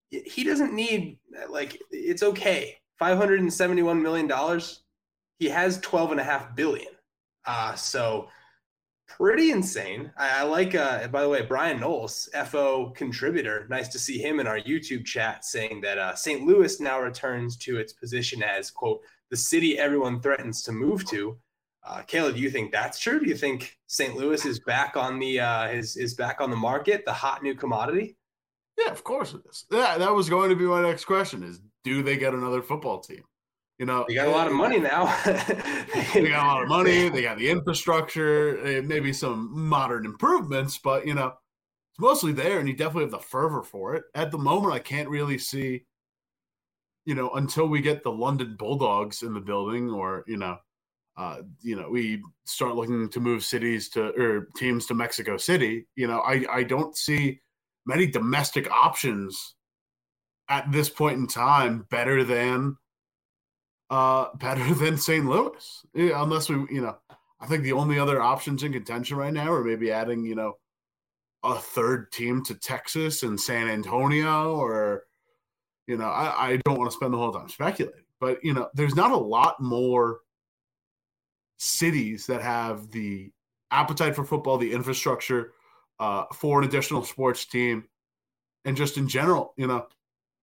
[0.10, 2.78] He doesn't need like it's okay.
[2.98, 4.84] Five hundred and seventy-one million dollars.
[5.40, 6.94] He has twelve and a half billion.
[7.46, 8.28] Uh, so
[9.08, 10.12] pretty insane.
[10.18, 10.76] I, I like.
[10.76, 13.68] Uh, by the way, Brian Knowles, FO contributor.
[13.70, 16.46] Nice to see him in our YouTube chat saying that uh, St.
[16.46, 21.38] Louis now returns to its position as quote the city everyone threatens to move to.
[21.84, 23.20] Uh, Kayla, do you think that's true?
[23.20, 24.16] Do you think St.
[24.16, 27.56] Louis is back on the uh, is is back on the market, the hot new
[27.56, 28.18] commodity?
[28.78, 29.66] Yeah, of course it is.
[29.72, 33.00] Yeah, that was going to be my next question: is do they get another football
[33.00, 33.24] team?
[33.80, 35.06] You know, they got a lot of money now.
[35.26, 37.10] they got a lot of money.
[37.10, 41.34] They got the infrastructure, eh, maybe some modern improvements, but you know,
[41.92, 44.04] it's mostly there, and you definitely have the fervor for it.
[44.14, 45.86] At the moment, I can't really see,
[47.06, 50.60] you know, until we get the London Bulldogs in the building, or you know,
[51.18, 55.86] uh, you know, we start looking to move cities to or teams to Mexico City.
[55.96, 57.42] You know, I I don't see
[57.86, 59.56] many domestic options
[60.50, 62.78] at this point in time better than
[63.90, 65.26] uh, better than St.
[65.26, 66.98] Louis, unless we, you know,
[67.40, 70.54] I think the only other options in contention right now are maybe adding, you know,
[71.44, 75.06] a third team to Texas and San Antonio, or,
[75.88, 78.70] you know, I, I don't want to spend the whole time speculating, but, you know,
[78.76, 80.20] there's not a lot more
[81.62, 83.32] cities that have the
[83.70, 85.54] appetite for football, the infrastructure
[86.00, 87.84] uh, for an additional sports team,
[88.66, 89.86] and just in general, you know,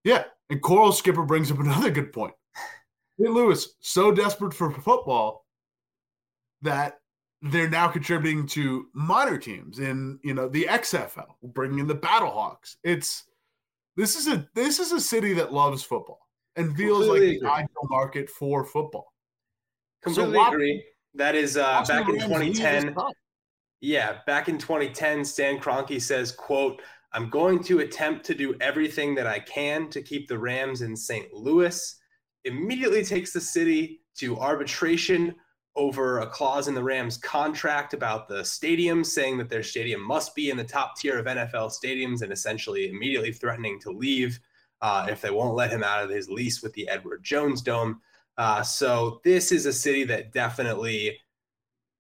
[0.05, 0.25] yeah.
[0.49, 2.35] And Coral Skipper brings up another good point.
[3.21, 3.33] St.
[3.33, 5.45] Louis so desperate for football
[6.63, 7.01] that
[7.43, 12.77] they're now contributing to minor teams in you know the XFL, bringing in the Battlehawks.
[12.85, 13.25] It's
[13.97, 17.51] this is a this is a city that loves football and feels Completely like the
[17.51, 19.13] ideal market for football.
[20.05, 20.85] Completely so agree.
[21.19, 22.97] That is uh, back in 2010.
[23.81, 26.81] Yeah, back in 2010, Stan Kroenke says, "quote
[27.13, 30.97] I'm going to attempt to do everything that I can to keep the Rams in
[30.97, 31.33] St.
[31.35, 31.95] Louis."
[32.45, 35.35] immediately takes the city to arbitration
[35.77, 40.35] over a clause in the Rams contract about the stadium, saying that their stadium must
[40.35, 44.41] be in the top tier of NFL stadiums and essentially immediately threatening to leave
[44.83, 48.01] uh, if they won't let him out of his lease with the Edward Jones Dome.
[48.39, 51.19] Uh, so this is a city that definitely,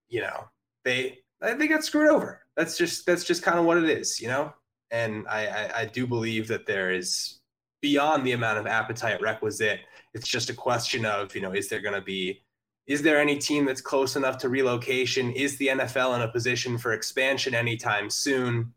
[0.08, 0.48] you know,
[0.84, 2.40] they they got screwed over.
[2.56, 4.54] That's just that's just kind of what it is, you know.
[4.90, 7.40] And I, I, I do believe that there is
[7.82, 9.80] beyond the amount of appetite requisite
[10.14, 12.42] it's just a question of, you know, is there going to be,
[12.86, 15.30] is there any team that's close enough to relocation?
[15.32, 18.72] Is the NFL in a position for expansion anytime soon?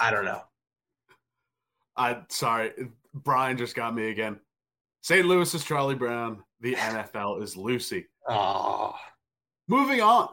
[0.00, 0.42] I don't know.
[1.96, 2.72] I sorry,
[3.12, 4.38] Brian just got me again.
[5.02, 5.26] St.
[5.26, 6.42] Louis is Charlie Brown.
[6.62, 8.06] The NFL is Lucy.
[8.28, 8.94] Oh.
[9.66, 10.28] Moving on.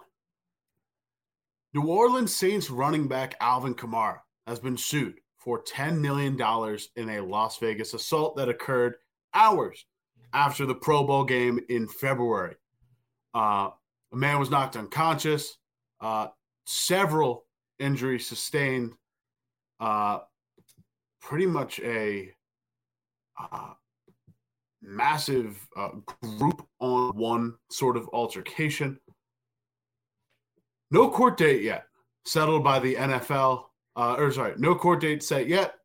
[1.73, 6.37] New Orleans Saints running back Alvin Kamara has been sued for $10 million
[6.95, 8.95] in a Las Vegas assault that occurred
[9.33, 9.85] hours
[10.31, 12.55] after the Pro Bowl game in February.
[13.33, 13.71] Uh,
[14.13, 15.57] a man was knocked unconscious,
[15.99, 16.27] uh,
[16.65, 17.45] several
[17.79, 18.93] injuries sustained,
[19.79, 20.19] uh,
[21.21, 22.31] pretty much a
[23.39, 23.73] uh,
[24.81, 25.89] massive uh,
[26.37, 28.99] group on one sort of altercation.
[30.91, 31.85] No court date yet
[32.25, 33.65] settled by the NFL,
[33.95, 35.75] uh, or sorry, no court date set yet.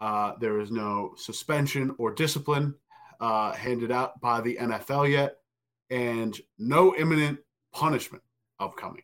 [0.00, 2.74] there is no suspension or discipline
[3.20, 5.36] uh, handed out by the NFL yet,
[5.90, 7.38] and no imminent
[7.72, 8.22] punishment
[8.58, 9.02] upcoming.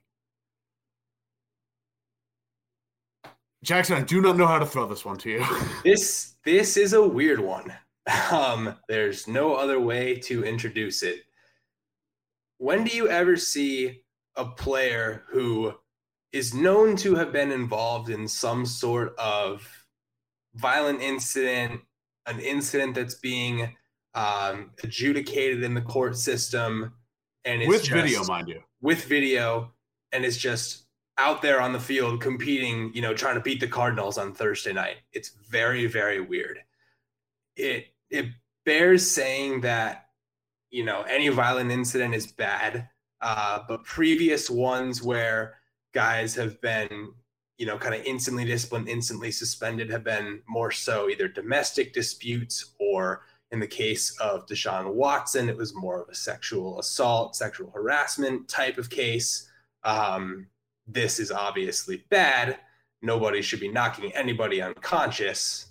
[3.62, 5.44] Jackson, I do not know how to throw this one to you.
[5.84, 7.72] this this is a weird one.
[8.30, 11.22] Um, there's no other way to introduce it.
[12.58, 14.02] When do you ever see
[14.36, 15.74] a player who
[16.32, 19.66] is known to have been involved in some sort of
[20.54, 21.80] violent incident,
[22.26, 23.74] an incident that's being
[24.14, 26.92] um, adjudicated in the court system,
[27.44, 29.72] and with just, video, mind you, with video,
[30.12, 30.84] and is just
[31.18, 32.92] out there on the field competing.
[32.94, 34.96] You know, trying to beat the Cardinals on Thursday night.
[35.12, 36.58] It's very, very weird.
[37.56, 38.26] It it
[38.64, 40.07] bears saying that
[40.70, 42.88] you know any violent incident is bad,
[43.20, 45.59] uh, but previous ones where
[45.94, 47.12] guys have been
[47.59, 52.74] you know kind of instantly disciplined, instantly suspended have been more so either domestic disputes
[52.78, 57.70] or in the case of Deshaun Watson, it was more of a sexual assault, sexual
[57.70, 59.48] harassment type of case.
[59.84, 60.48] Um,
[60.86, 62.59] this is obviously bad.
[63.02, 65.66] Nobody should be knocking anybody unconscious.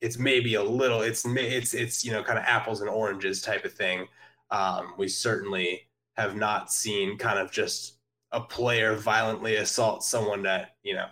[0.00, 1.02] It's maybe a little.
[1.02, 4.06] It's it's it's you know kind of apples and oranges type of thing.
[4.50, 7.98] Um, we certainly have not seen kind of just
[8.32, 11.06] a player violently assault someone that you know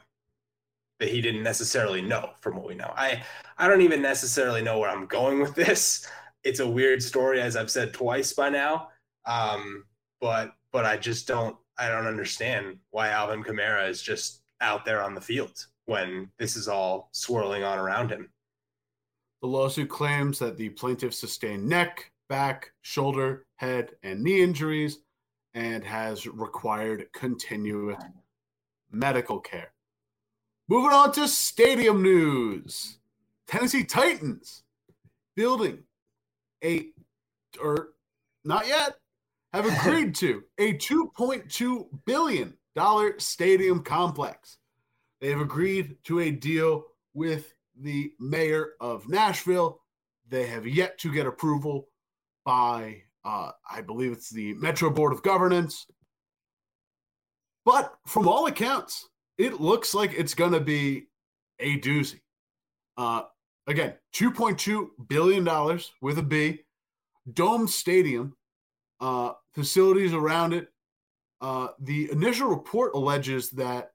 [1.00, 2.92] that he didn't necessarily know from what we know.
[2.96, 3.22] I
[3.56, 6.06] I don't even necessarily know where I'm going with this.
[6.44, 8.88] It's a weird story, as I've said twice by now.
[9.26, 9.84] Um,
[10.20, 15.02] but but I just don't I don't understand why Alvin Kamara is just out there
[15.02, 18.28] on the field when this is all swirling on around him.
[19.40, 24.98] The lawsuit claims that the plaintiff sustained neck, back, shoulder, head, and knee injuries
[25.54, 28.02] and has required continuous
[28.90, 29.72] medical care.
[30.68, 32.98] Moving on to stadium news.
[33.46, 34.64] Tennessee Titans
[35.36, 35.78] building
[36.62, 36.88] a,
[37.62, 37.90] or
[38.44, 38.96] not yet,
[39.52, 42.54] have agreed to a $2.2 billion
[43.18, 44.58] stadium complex.
[45.20, 46.84] They have agreed to a deal
[47.14, 49.80] with the mayor of Nashville.
[50.28, 51.88] They have yet to get approval
[52.44, 55.86] by, uh, I believe it's the Metro Board of Governance.
[57.64, 61.08] But from all accounts, it looks like it's going to be
[61.60, 62.20] a doozy.
[62.96, 63.22] Uh,
[63.66, 66.60] again, $2.2 billion with a B,
[67.32, 68.36] Dome Stadium,
[69.00, 70.68] uh, facilities around it.
[71.40, 73.92] Uh, the initial report alleges that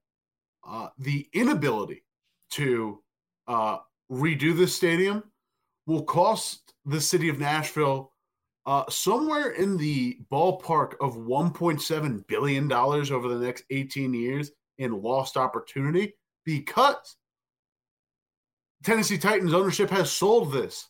[0.66, 2.06] uh, the inability
[2.52, 3.03] to
[3.48, 3.78] uh,
[4.12, 5.24] redo the stadium
[5.86, 8.12] will cost the city of Nashville
[8.66, 15.38] uh, somewhere in the ballpark of $1.7 billion over the next 18 years in lost
[15.38, 16.14] opportunity
[16.46, 17.18] because
[18.84, 20.90] Tennessee Titans ownership has sold this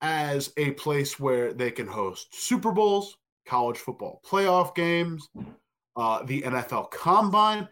[0.00, 3.16] as a place where they can host Super Bowls,
[3.46, 5.28] college football playoff games,
[5.96, 7.68] uh, the NFL Combine,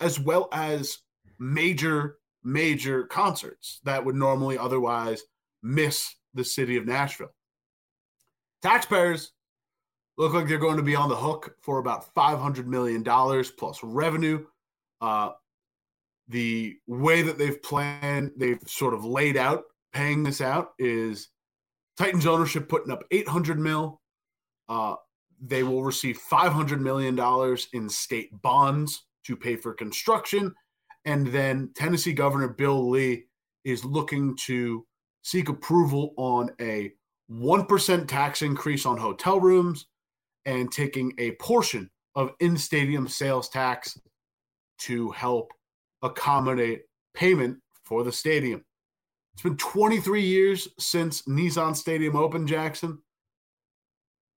[0.00, 0.98] as well as
[1.38, 5.22] major, major concerts that would normally otherwise
[5.62, 7.32] miss the city of Nashville.
[8.62, 9.32] Taxpayers
[10.16, 14.44] look like they're going to be on the hook for about $500 million plus revenue.
[15.00, 15.30] Uh,
[16.28, 21.28] the way that they've planned, they've sort of laid out paying this out is
[21.96, 24.00] Titans ownership putting up 800 mil.
[24.68, 24.96] Uh,
[25.40, 27.18] they will receive $500 million
[27.72, 30.54] in state bonds to pay for construction.
[31.08, 33.24] And then Tennessee Governor Bill Lee
[33.64, 34.84] is looking to
[35.22, 36.92] seek approval on a
[37.32, 39.86] 1% tax increase on hotel rooms
[40.44, 43.98] and taking a portion of in stadium sales tax
[44.80, 45.50] to help
[46.02, 46.82] accommodate
[47.14, 48.62] payment for the stadium.
[49.32, 52.98] It's been 23 years since Nissan Stadium opened, Jackson.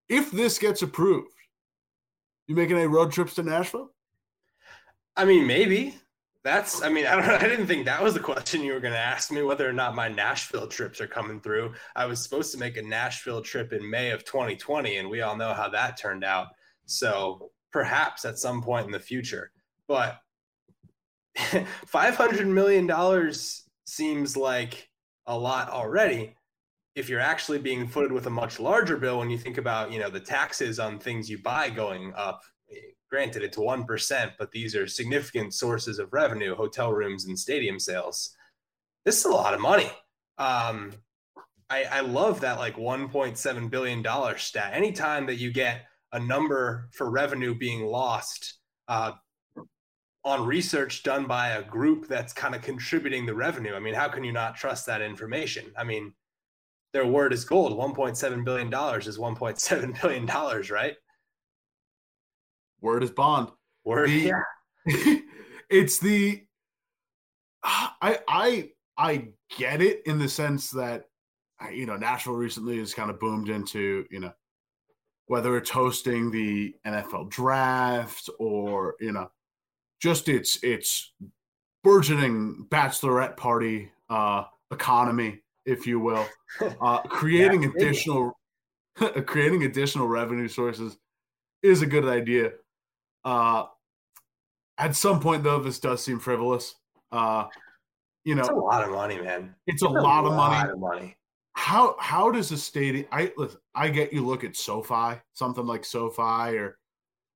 [0.08, 1.34] If this gets approved,
[2.46, 3.90] you making any road trips to Nashville?
[5.16, 5.96] I mean, maybe.
[6.42, 8.94] That's, I mean, I don't I didn't think that was the question you were going
[8.94, 11.74] to ask me whether or not my Nashville trips are coming through.
[11.96, 15.36] I was supposed to make a Nashville trip in May of 2020, and we all
[15.36, 16.48] know how that turned out.
[16.86, 19.52] So perhaps at some point in the future.
[19.86, 20.18] But
[21.36, 23.32] $500 million
[23.84, 24.88] seems like
[25.26, 26.36] a lot already.
[26.96, 30.00] If you're actually being footed with a much larger bill, when you think about, you
[30.00, 32.42] know, the taxes on things you buy going up,
[33.10, 38.36] Granted, it's 1%, but these are significant sources of revenue, hotel rooms and stadium sales.
[39.04, 39.90] This is a lot of money.
[40.38, 40.92] Um,
[41.68, 44.04] I, I love that like $1.7 billion
[44.38, 44.72] stat.
[44.74, 48.54] Anytime that you get a number for revenue being lost
[48.88, 49.12] uh,
[50.24, 54.08] on research done by a group that's kind of contributing the revenue, I mean, how
[54.08, 55.66] can you not trust that information?
[55.76, 56.12] I mean,
[56.92, 57.78] their word is gold.
[57.78, 60.26] $1.7 billion is $1.7 billion,
[60.70, 60.96] right?
[62.80, 63.48] Word is bond.
[63.84, 64.08] Word.
[64.08, 64.32] The,
[64.86, 65.14] yeah.
[65.70, 66.42] it's the
[67.62, 71.06] I I I get it in the sense that
[71.72, 74.32] you know Nashville recently has kind of boomed into you know
[75.26, 79.30] whether it's hosting the NFL draft or you know
[80.00, 81.12] just its its
[81.84, 86.26] burgeoning bachelorette party uh, economy, if you will,
[86.80, 88.32] uh, creating yeah, additional
[89.26, 90.98] creating additional revenue sources
[91.62, 92.50] is a good idea.
[93.24, 93.64] Uh,
[94.78, 96.74] at some point, though, this does seem frivolous.
[97.12, 97.46] Uh,
[98.24, 99.54] you know, it's a lot of money, man.
[99.66, 100.70] It's, it's a, lot, of money.
[100.70, 101.16] Of money.
[101.52, 103.06] How how does a stadium?
[103.12, 106.78] I listen, I get you look at SoFi, something like SoFi, or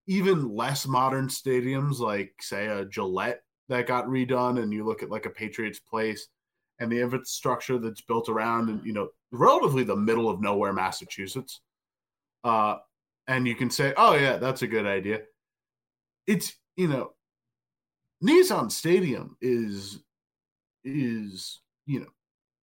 [0.06, 5.10] even less modern stadiums like say a Gillette that got redone, and you look at
[5.10, 6.28] like a Patriots Place
[6.80, 11.60] and the infrastructure that's built around, and you know, relatively the middle of nowhere, Massachusetts.
[12.42, 12.76] Uh,
[13.26, 15.22] and you can say, oh yeah, that's a good idea
[16.26, 17.12] it's you know
[18.22, 20.00] Nissan Stadium is
[20.84, 22.06] is you know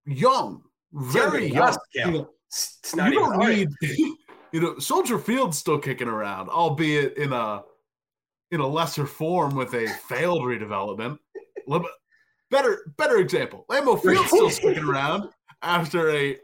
[0.05, 1.75] young, very young.
[1.95, 7.63] You, know, you don't need you know Soldier Field's still kicking around, albeit in a
[8.51, 11.17] in a lesser form with a failed redevelopment.
[12.49, 15.29] better better example, Lambeau Field's still sticking around
[15.61, 16.37] after a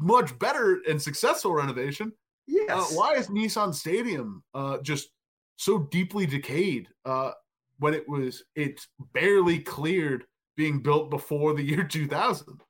[0.00, 2.08] much better and successful renovation.
[2.08, 2.12] Uh,
[2.46, 2.70] yes.
[2.70, 5.10] Uh, why is Nissan Stadium uh, just
[5.56, 7.32] so deeply decayed uh,
[7.78, 10.24] when it was it's barely cleared
[10.56, 12.60] being built before the year 2000.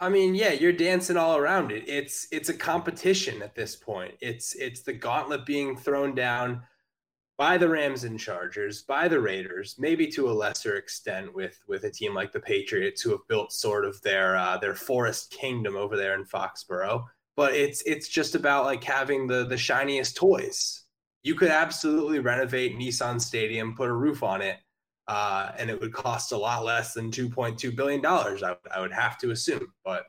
[0.00, 1.84] I mean, yeah, you're dancing all around it.
[1.86, 4.14] It's it's a competition at this point.
[4.20, 6.62] It's it's the gauntlet being thrown down
[7.38, 11.84] by the Rams and Chargers, by the Raiders, maybe to a lesser extent with with
[11.84, 15.76] a team like the Patriots who have built sort of their uh, their forest kingdom
[15.76, 17.04] over there in Foxborough.
[17.36, 20.81] But it's it's just about like having the the shiniest toys.
[21.22, 24.58] You could absolutely renovate Nissan Stadium, put a roof on it,
[25.08, 29.18] uh, and it would cost a lot less than $2.2 billion, I, I would have
[29.18, 29.72] to assume.
[29.84, 30.04] But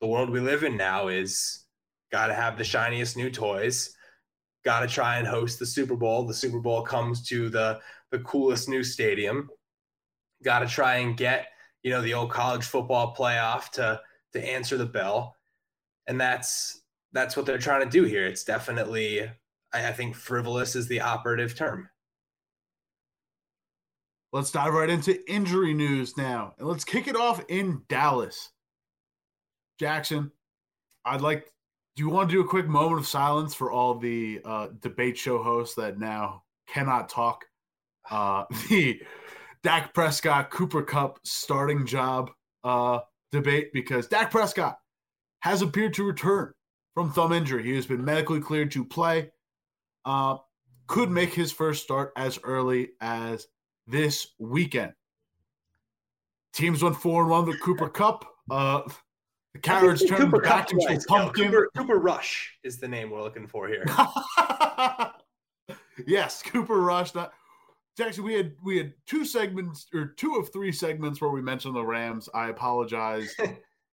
[0.00, 1.64] the world we live in now is
[2.10, 3.94] got to have the shiniest new toys,
[4.64, 6.26] got to try and host the Super Bowl.
[6.26, 7.80] The Super Bowl comes to the,
[8.10, 9.48] the coolest new stadium,
[10.42, 11.48] got to try and get,
[11.82, 14.00] you know, the old college football playoff to,
[14.32, 15.36] to answer the bell.
[16.06, 16.82] And that's,
[17.12, 18.26] that's what they're trying to do here.
[18.26, 19.30] It's definitely,
[19.74, 21.88] I, I think frivolous is the operative term.
[24.32, 26.54] Let's dive right into injury news now.
[26.58, 28.50] And let's kick it off in Dallas.
[29.78, 30.32] Jackson,
[31.04, 31.52] I'd like,
[31.96, 35.16] do you want to do a quick moment of silence for all the uh, debate
[35.16, 37.44] show hosts that now cannot talk?
[38.10, 39.00] Uh, the
[39.62, 42.30] Dak Prescott Cooper Kupp starting job
[42.64, 43.00] uh,
[43.30, 44.78] debate because Dak Prescott
[45.40, 46.52] has appeared to return
[46.94, 47.62] from thumb injury.
[47.62, 49.30] He has been medically cleared to play.
[50.04, 50.36] Uh,
[50.86, 53.46] could make his first start as early as
[53.86, 54.92] this weekend.
[56.52, 58.26] Teams went four and one with Cooper Kupp.
[58.50, 58.82] Uh,
[59.54, 61.46] the Carrots turned Cooper back into a pumpkin.
[61.46, 63.84] Cooper, Cooper, Rush is the name we're looking for here.
[66.06, 67.12] yes, Cooper Rush.
[67.12, 67.32] That
[68.00, 71.76] actually we had we had two segments or two of three segments where we mentioned
[71.76, 72.28] the Rams.
[72.34, 73.34] I apologize.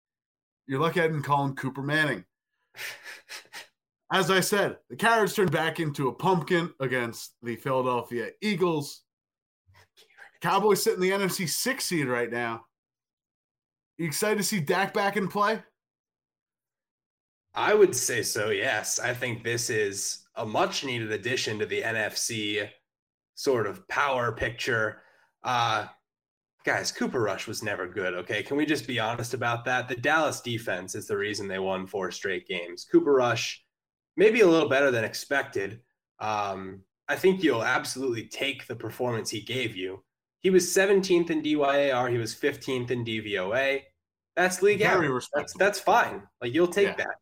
[0.68, 2.24] You're lucky I didn't call him Cooper Manning.
[4.12, 9.04] As I said, the Carrots turned back into a pumpkin against the Philadelphia Eagles.
[10.42, 12.66] Cowboys sit in the NFC six seed right now.
[13.98, 15.62] You excited to see Dak back in play?
[17.54, 19.00] I would say so, yes.
[19.00, 22.70] I think this is a much needed addition to the NFC
[23.36, 25.02] sort of power picture.
[25.44, 25.88] Uh,
[26.64, 28.42] guys, Cooper Rush was never good, okay?
[28.42, 29.88] Can we just be honest about that?
[29.88, 32.86] The Dallas defense is the reason they won four straight games.
[32.90, 33.64] Cooper Rush,
[34.20, 35.80] maybe a little better than expected.
[36.20, 40.04] Um, I think you'll absolutely take the performance he gave you.
[40.42, 42.12] He was 17th in DYAR.
[42.12, 43.82] He was 15th in DVOA.
[44.36, 45.26] That's league average.
[45.34, 46.22] That's that's fine.
[46.42, 46.96] Like you'll take yeah.
[46.96, 47.16] that.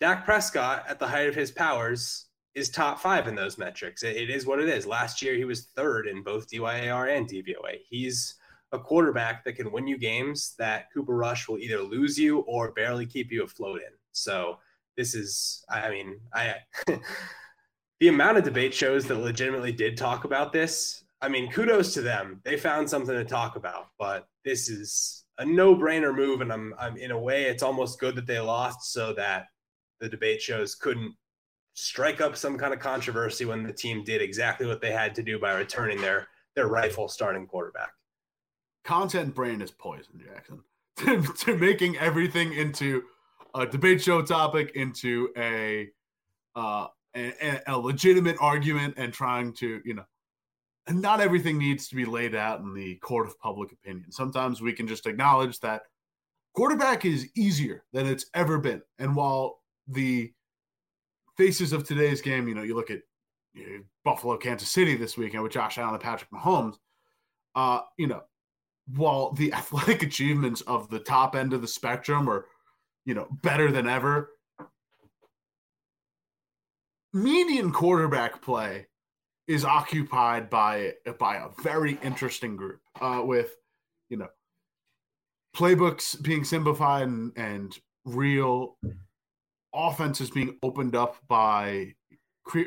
[0.00, 4.02] Dak Prescott at the height of his powers is top five in those metrics.
[4.02, 4.86] It, it is what it is.
[4.86, 7.78] Last year he was third in both DYAR and DVOA.
[7.88, 8.36] He's
[8.72, 12.72] a quarterback that can win you games that Cooper Rush will either lose you or
[12.72, 13.92] barely keep you afloat in.
[14.12, 14.58] So
[15.00, 16.56] this is, I mean, I
[18.00, 22.00] the amount of debate shows that legitimately did talk about this I mean, kudos to
[22.00, 22.40] them.
[22.44, 26.96] They found something to talk about, but this is a no-brainer move, and I'm, I'm
[26.96, 29.46] in a way, it's almost good that they lost so that
[30.00, 31.14] the debate shows couldn't
[31.74, 35.22] strike up some kind of controversy when the team did exactly what they had to
[35.22, 37.90] do by returning their their rightful starting quarterback.
[38.84, 40.62] Content brain is poison, Jackson.
[40.96, 43.04] to, to making everything into
[43.54, 45.88] a debate show topic, into a
[46.54, 46.86] uh,
[47.16, 50.04] a, a legitimate argument, and trying to you know
[50.90, 54.10] and not everything needs to be laid out in the court of public opinion.
[54.10, 55.82] Sometimes we can just acknowledge that
[56.52, 58.82] quarterback is easier than it's ever been.
[58.98, 60.32] And while the
[61.36, 63.02] faces of today's game, you know, you look at
[63.54, 66.74] you know, Buffalo, Kansas City this weekend with Josh Allen and Patrick Mahomes,
[67.54, 68.22] uh, you know,
[68.96, 72.46] while the athletic achievements of the top end of the spectrum are,
[73.04, 74.30] you know, better than ever,
[77.12, 78.86] median quarterback play
[79.48, 83.56] is occupied by by a very interesting group uh, with
[84.08, 84.28] you know
[85.56, 88.76] playbooks being simplified and, and real
[89.74, 91.92] offenses being opened up by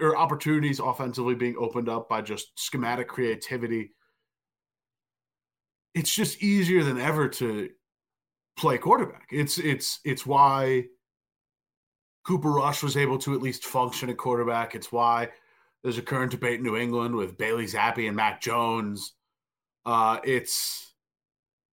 [0.01, 3.91] or opportunities offensively being opened up by just schematic creativity.
[5.93, 7.69] It's just easier than ever to
[8.55, 10.83] play quarterback it's it's it's why
[12.25, 15.29] Cooper Rush was able to at least function at quarterback it's why
[15.83, 19.13] there's a current debate in New England with Bailey Zappe and Mac Jones.
[19.85, 20.93] Uh, it's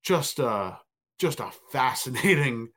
[0.03, 0.79] just a
[1.19, 2.69] just a fascinating,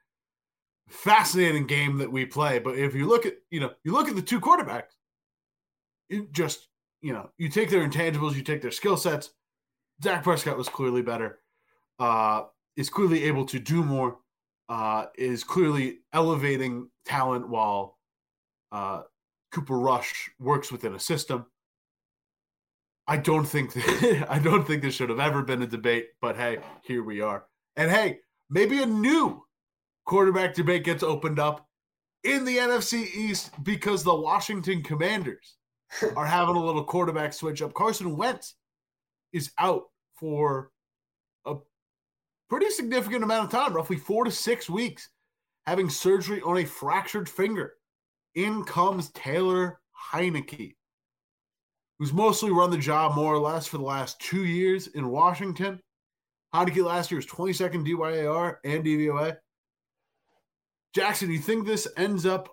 [0.87, 2.59] fascinating game that we play.
[2.59, 4.93] But if you look at you know you look at the two quarterbacks,
[6.09, 6.67] it just
[7.01, 9.31] you know you take their intangibles, you take their skill sets.
[9.99, 11.39] Dak Prescott was clearly better.
[11.97, 12.43] Uh,
[12.75, 14.17] is clearly able to do more.
[14.69, 17.97] Uh, is clearly elevating talent while
[18.71, 19.01] uh,
[19.51, 21.45] Cooper Rush works within a system.
[23.07, 26.37] I don't think that, I don't think this should have ever been a debate, but
[26.37, 27.45] hey, here we are.
[27.75, 28.19] And hey,
[28.49, 29.43] maybe a new
[30.05, 31.67] quarterback debate gets opened up
[32.23, 35.55] in the NFC East because the Washington Commanders
[36.15, 37.73] are having a little quarterback switch up.
[37.73, 38.55] Carson Wentz
[39.33, 39.83] is out
[40.15, 40.71] for
[42.53, 45.09] pretty significant amount of time, roughly four to six weeks,
[45.65, 47.73] having surgery on a fractured finger.
[48.35, 49.79] In comes Taylor
[50.11, 50.75] Heinicke,
[51.97, 55.79] who's mostly run the job more or less for the last two years in Washington.
[56.53, 59.35] Heinicke last year was 22nd DYAR and DVOA.
[60.93, 62.49] Jackson, do you think this ends up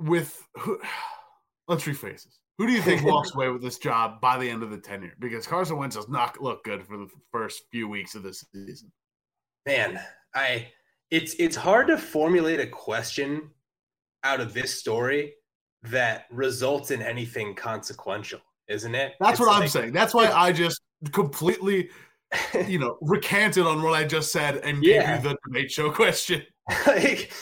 [0.00, 0.44] with?
[1.68, 2.41] Let's rephrase this.
[2.62, 5.14] Who do you think walks away with this job by the end of the tenure?
[5.18, 8.92] Because Carson Wentz does not look good for the first few weeks of this season.
[9.66, 9.98] Man,
[10.32, 10.68] I
[11.10, 13.50] it's it's hard to formulate a question
[14.22, 15.34] out of this story
[15.82, 18.38] that results in anything consequential,
[18.68, 19.14] isn't it?
[19.18, 19.92] That's it's what like, I'm saying.
[19.92, 21.90] That's why I just completely,
[22.66, 25.16] you know, recanted on what I just said and yeah.
[25.16, 26.42] gave you the debate show question.
[26.86, 27.32] like,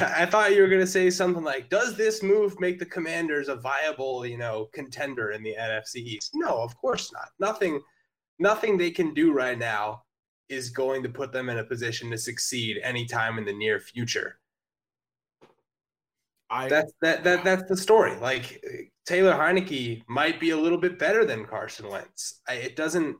[0.00, 3.48] I thought you were going to say something like, "Does this move make the Commanders
[3.48, 7.28] a viable, you know, contender in the NFC East?" No, of course not.
[7.40, 7.80] Nothing,
[8.38, 10.02] nothing they can do right now
[10.48, 14.38] is going to put them in a position to succeed anytime in the near future.
[16.50, 18.16] I, that's that that that's the story.
[18.16, 18.62] Like
[19.06, 22.40] Taylor Heinicke might be a little bit better than Carson Wentz.
[22.48, 23.16] I, it doesn't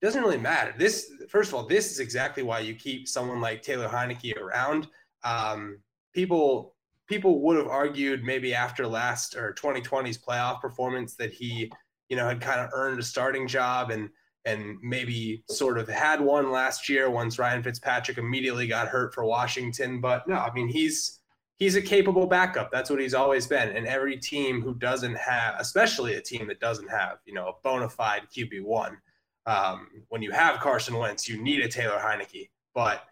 [0.00, 0.74] doesn't really matter.
[0.78, 4.88] This, first of all, this is exactly why you keep someone like Taylor Heinicke around.
[5.24, 5.80] Um,
[6.14, 6.74] people
[7.08, 11.72] people would have argued maybe after last or 2020's playoff performance that he,
[12.10, 14.08] you know, had kind of earned a starting job and
[14.44, 19.24] and maybe sort of had one last year once Ryan Fitzpatrick immediately got hurt for
[19.24, 20.00] Washington.
[20.00, 21.18] But no, I mean he's
[21.56, 22.70] he's a capable backup.
[22.70, 23.70] That's what he's always been.
[23.76, 27.52] And every team who doesn't have, especially a team that doesn't have, you know, a
[27.64, 28.96] bona fide QB one
[29.48, 32.50] um, when you have Carson Wentz, you need a Taylor Heinicke.
[32.74, 33.04] But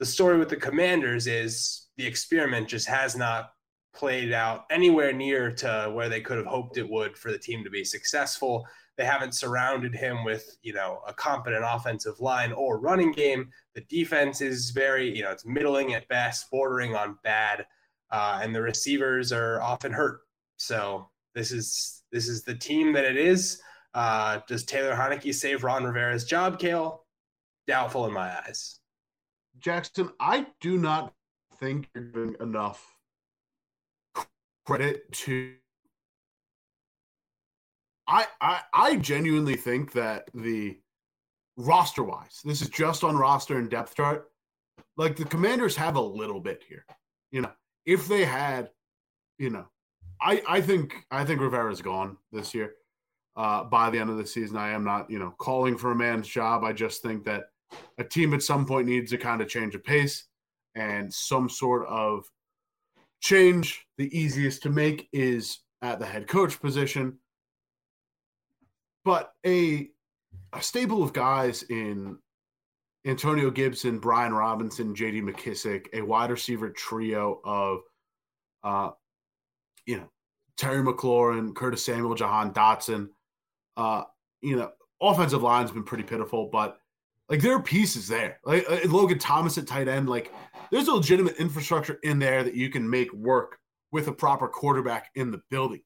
[0.00, 3.52] the story with the Commanders is the experiment just has not
[3.94, 7.62] played out anywhere near to where they could have hoped it would for the team
[7.62, 8.66] to be successful.
[8.98, 13.50] They haven't surrounded him with, you know, a competent offensive line or running game.
[13.74, 17.64] The defense is very, you know, it's middling at best, bordering on bad,
[18.10, 20.22] uh, and the receivers are often hurt.
[20.56, 23.60] So this is this is the team that it is.
[23.96, 27.02] Uh, does Taylor Heinicke save Ron Rivera's job, Cale?
[27.66, 28.78] Doubtful in my eyes.
[29.58, 31.14] Jackson, I do not
[31.58, 32.94] think you're giving enough
[34.66, 35.54] credit to.
[38.06, 40.78] I, I I genuinely think that the
[41.56, 44.28] roster wise, this is just on roster and depth chart.
[44.98, 46.84] Like the commanders have a little bit here.
[47.32, 47.52] You know,
[47.86, 48.68] if they had,
[49.38, 49.64] you know,
[50.20, 52.74] I I think I think Rivera's gone this year
[53.36, 54.56] uh, by the end of the season.
[54.56, 56.64] I am not, you know, calling for a man's job.
[56.64, 57.44] I just think that
[57.98, 60.24] a team at some point needs to kind of change a pace
[60.74, 62.24] and some sort of
[63.20, 63.86] change.
[63.98, 67.18] The easiest to make is at the head coach position.
[69.04, 69.88] But a,
[70.52, 72.18] a stable of guys in
[73.04, 77.80] Antonio Gibson, Brian Robinson, JD McKissic, a wide receiver trio of,
[78.64, 78.90] uh,
[79.84, 80.10] you know,
[80.56, 83.10] Terry McLaurin, Curtis Samuel, Jahan Dotson,
[83.76, 84.04] uh,
[84.40, 84.70] you know,
[85.00, 86.78] offensive line's been pretty pitiful, but
[87.28, 88.38] like there are pieces there.
[88.44, 90.32] Like uh, Logan Thomas at tight end, like
[90.70, 93.58] there's a legitimate infrastructure in there that you can make work
[93.92, 95.82] with a proper quarterback in the building.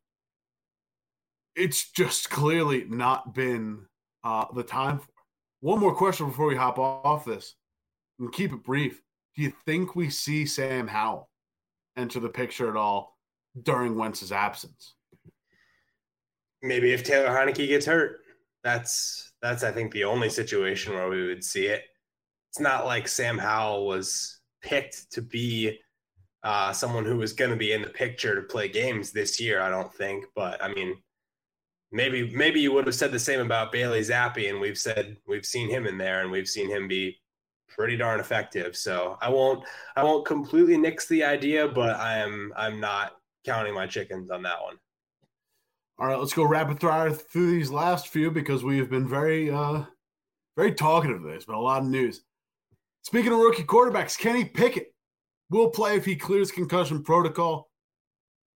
[1.57, 3.87] It's just clearly not been
[4.25, 5.09] uh, the time for.
[5.61, 7.55] One more question before we hop off this,
[8.19, 9.03] and keep it brief.
[9.37, 11.29] Do you think we see Sam Howell
[11.97, 13.19] enter the picture at all
[13.63, 14.95] during Wentz's absence?
[16.63, 18.21] Maybe if Taylor Heinicke gets hurt,
[18.63, 21.85] that's that's I think the only situation where we would see it.
[22.51, 25.79] It's not like Sam Howell was picked to be
[26.43, 29.61] uh, someone who was going to be in the picture to play games this year.
[29.61, 30.97] I don't think, but I mean,
[31.93, 35.47] maybe maybe you would have said the same about Bailey Zappe, and we've said we've
[35.47, 37.21] seen him in there, and we've seen him be
[37.69, 38.77] pretty darn effective.
[38.77, 39.65] So I won't
[39.97, 43.13] I won't completely nix the idea, but I am I'm not
[43.45, 44.77] counting my chickens on that one.
[46.01, 49.51] All right, let's go rapid fire through these last few because we have been very,
[49.51, 49.85] uh,
[50.57, 51.23] very talkative.
[51.23, 52.23] There's been a lot of news.
[53.03, 54.95] Speaking of rookie quarterbacks, Kenny Pickett
[55.51, 57.71] will play if he clears concussion protocol.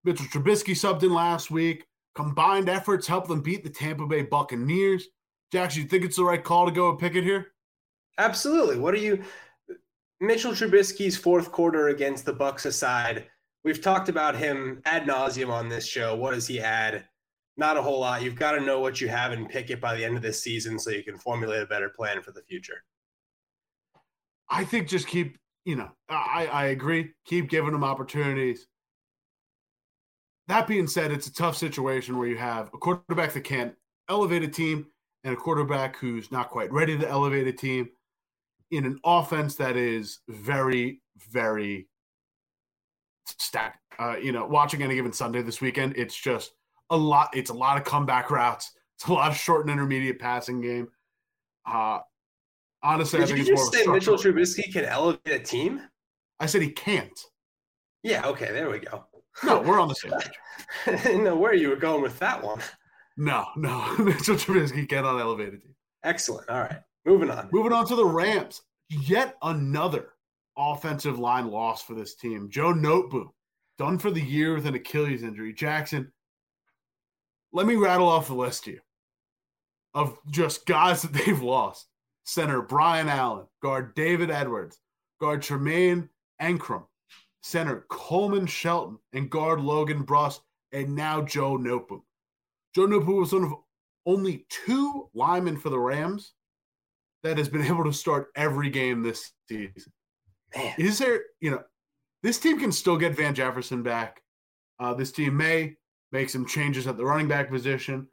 [0.05, 1.87] Mitchell Trubisky subbed in last week.
[2.15, 5.09] Combined efforts helped them beat the Tampa Bay Buccaneers.
[5.53, 7.49] Jackson, do you think it's the right call to go with Pickett here?
[8.17, 8.79] Absolutely.
[8.79, 9.23] What are you,
[10.19, 13.27] Mitchell Trubisky's fourth quarter against the Bucs aside?
[13.65, 16.17] We've talked about him ad nauseum on this show.
[16.17, 17.05] What does he add?
[17.57, 18.23] Not a whole lot.
[18.23, 20.79] You've got to know what you have and Pickett by the end of this season
[20.79, 22.83] so you can formulate a better plan for the future.
[24.51, 27.13] I think just keep, you know, I, I agree.
[27.27, 28.67] Keep giving them opportunities.
[30.49, 33.75] That being said, it's a tough situation where you have a quarterback that can't
[34.09, 34.87] elevate a team
[35.23, 37.89] and a quarterback who's not quite ready to elevate a team
[38.71, 41.01] in an offense that is very,
[41.31, 41.89] very
[43.27, 43.79] stacked.
[43.99, 46.53] Uh, you know, watching any given Sunday this weekend, it's just
[46.91, 47.31] a lot.
[47.35, 48.73] It's a lot of comeback routes.
[48.97, 50.87] It's a lot of short and intermediate passing game.
[51.67, 51.99] Uh,
[52.81, 55.83] honestly, Did I think you just say Mitchell Trubisky can elevate a team?
[56.39, 57.19] I said he can't.
[58.05, 59.05] Yeah, okay, there we go.
[59.43, 60.31] No, we're on the same page.
[60.87, 62.61] I didn't know where you were going with that one.
[63.17, 65.75] No, no, Mitchell Trubisky cannot elevate a team.
[66.05, 66.49] Excellent.
[66.49, 67.49] All right, moving on.
[67.53, 68.63] Moving on to the Rams.
[68.89, 70.11] Yet another
[70.57, 72.49] offensive line loss for this team.
[72.51, 73.31] Joe Noteboom,
[73.79, 75.53] done for the year with an Achilles injury.
[75.53, 76.13] Jackson,
[77.55, 78.83] let me rattle off the list here
[79.95, 81.87] of just guys that they've lost.
[82.27, 84.79] Center Brian Allen, guard David Edwards,
[85.21, 86.09] guard Tremayne
[86.41, 86.85] Anchrum,
[87.43, 90.41] center Coleman Shelton, and guard Logan Bruss,
[90.73, 92.03] and now Joe Noteboom.
[92.75, 93.55] Joe Noteboom was one of
[94.07, 96.33] only two linemen for the Rams
[97.23, 99.93] that has been able to start every game this season.
[100.57, 101.63] Man, Is there, you know,
[102.23, 104.23] this team can still get Van Jefferson back.
[104.81, 105.77] Uh, this team may
[106.15, 108.07] make some changes at the running back position.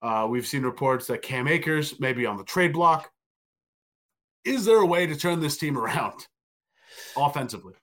[0.00, 3.10] Uh, we've seen reports that Cam Akers may be on the trade block.
[4.44, 6.26] Is there a way to turn this team around
[7.16, 7.74] offensively?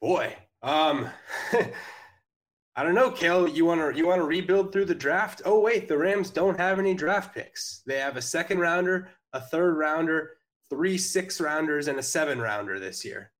[0.00, 0.34] boy.
[0.62, 1.08] Um,
[2.76, 3.48] I don't know, Cale.
[3.48, 5.42] You want to you want to rebuild through the draft?
[5.44, 7.82] Oh wait, the Rams don't have any draft picks.
[7.86, 10.36] They have a second rounder, a third rounder,
[10.70, 13.32] three six rounders, and a seven rounder this year.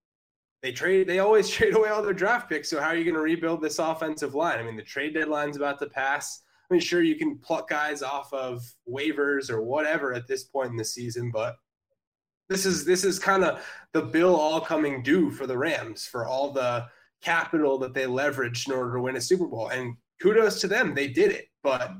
[0.62, 1.06] They trade.
[1.06, 2.68] They always trade away all their draft picks.
[2.68, 4.58] So how are you going to rebuild this offensive line?
[4.58, 6.42] I mean, the trade deadline's about to pass.
[6.70, 10.70] I mean, sure you can pluck guys off of waivers or whatever at this point
[10.70, 11.56] in the season, but
[12.48, 16.26] this is this is kind of the bill all coming due for the Rams for
[16.26, 16.86] all the
[17.22, 19.68] capital that they leveraged in order to win a Super Bowl.
[19.68, 21.46] And kudos to them, they did it.
[21.62, 21.92] But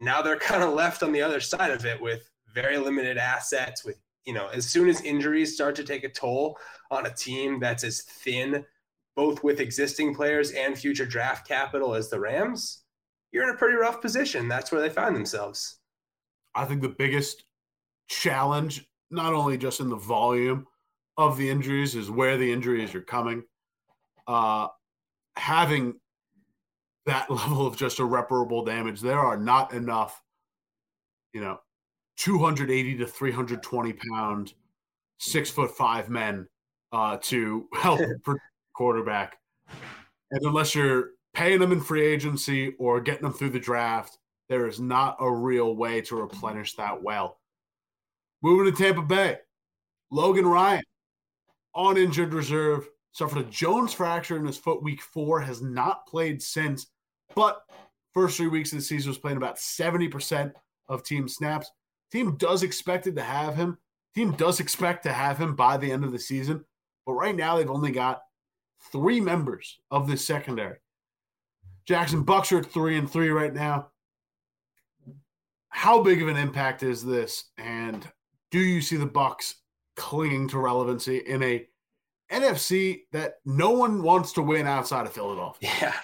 [0.00, 3.84] now they're kind of left on the other side of it with very limited assets.
[3.84, 6.58] With you know, as soon as injuries start to take a toll
[6.90, 8.64] on a team that's as thin,
[9.14, 12.82] both with existing players and future draft capital as the Rams,
[13.32, 14.48] you're in a pretty rough position.
[14.48, 15.78] That's where they find themselves.
[16.54, 17.44] I think the biggest
[18.08, 20.66] challenge, not only just in the volume
[21.16, 23.44] of the injuries, is where the injuries are coming.
[24.26, 24.68] Uh,
[25.36, 25.94] having
[27.06, 30.20] that level of just irreparable damage, there are not enough,
[31.32, 31.58] you know,
[32.16, 34.54] 280 to 320 pound,
[35.18, 36.46] six foot five men
[36.92, 38.00] uh, to help
[38.74, 39.38] quarterback.
[40.30, 44.66] And unless you're paying them in free agency or getting them through the draft, there
[44.66, 47.38] is not a real way to replenish that well.
[48.42, 49.38] Moving to Tampa Bay,
[50.10, 50.82] Logan Ryan
[51.74, 56.42] on injured reserve suffered a Jones fracture in his foot week four, has not played
[56.42, 56.86] since,
[57.34, 57.62] but
[58.12, 60.52] first three weeks of the season was playing about 70%
[60.88, 61.70] of team snaps.
[62.12, 63.78] Team does expected to have him.
[64.14, 66.64] Team does expect to have him by the end of the season,
[67.04, 68.22] but right now they've only got
[68.92, 70.78] three members of this secondary.
[71.86, 73.88] Jackson Bucs are three and three right now.
[75.68, 77.50] How big of an impact is this?
[77.58, 78.06] And
[78.50, 79.54] do you see the Bucs
[79.96, 81.66] clinging to relevancy in a
[82.32, 85.70] NFC that no one wants to win outside of Philadelphia?
[85.80, 85.94] Yeah.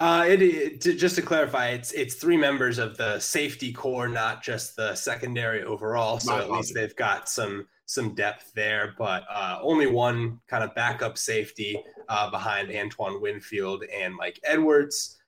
[0.00, 4.08] Uh, it, it to, just to clarify, it's it's three members of the safety corps,
[4.08, 6.18] not just the secondary overall.
[6.18, 10.74] So at least they've got some some depth there, but uh, only one kind of
[10.74, 15.18] backup safety uh, behind Antoine Winfield and Mike Edwards.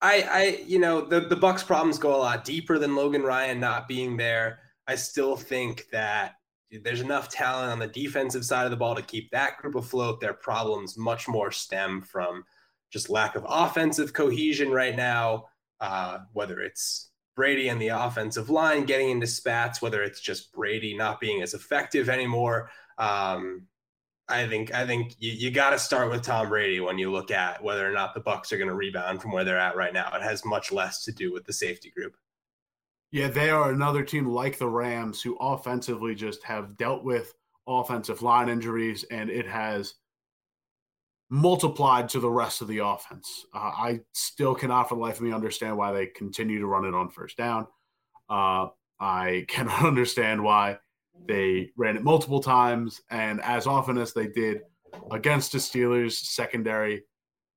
[0.00, 3.60] I, I, you know, the the Bucs' problems go a lot deeper than Logan Ryan
[3.60, 4.60] not being there.
[4.86, 6.34] I still think that
[6.82, 10.20] there's enough talent on the defensive side of the ball to keep that group afloat.
[10.20, 12.44] Their problems much more stem from
[12.90, 15.46] just lack of offensive cohesion right now,
[15.80, 20.96] uh, whether it's Brady and the offensive line getting into spats, whether it's just Brady
[20.96, 22.70] not being as effective anymore.
[22.98, 23.66] Um,
[24.28, 27.30] I think I think you, you got to start with Tom Brady when you look
[27.30, 29.92] at whether or not the Bucs are going to rebound from where they're at right
[29.92, 30.10] now.
[30.14, 32.14] It has much less to do with the safety group.
[33.10, 37.32] Yeah, they are another team like the Rams who offensively just have dealt with
[37.66, 39.94] offensive line injuries, and it has
[41.30, 43.44] multiplied to the rest of the offense.
[43.54, 46.84] Uh, I still cannot for the life of me understand why they continue to run
[46.84, 47.66] it on first down.
[48.30, 48.68] Uh,
[49.00, 50.78] I cannot understand why
[51.26, 54.60] they ran it multiple times and as often as they did
[55.10, 57.04] against the Steelers secondary.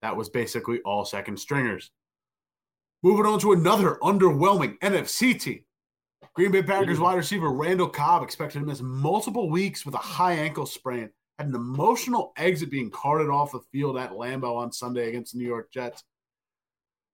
[0.01, 1.91] That was basically all second stringers.
[3.03, 5.63] Moving on to another underwhelming NFC team.
[6.33, 10.33] Green Bay Packers wide receiver Randall Cobb expected to miss multiple weeks with a high
[10.33, 11.09] ankle sprain.
[11.41, 15.39] Had an emotional exit being carted off the field at Lambeau on Sunday against the
[15.39, 16.03] New York Jets.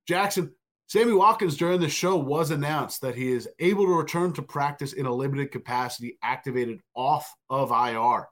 [0.05, 0.51] Jackson,
[0.87, 4.91] Sammy Watkins during the show was announced that he is able to return to practice
[4.91, 8.27] in a limited capacity, activated off of IR.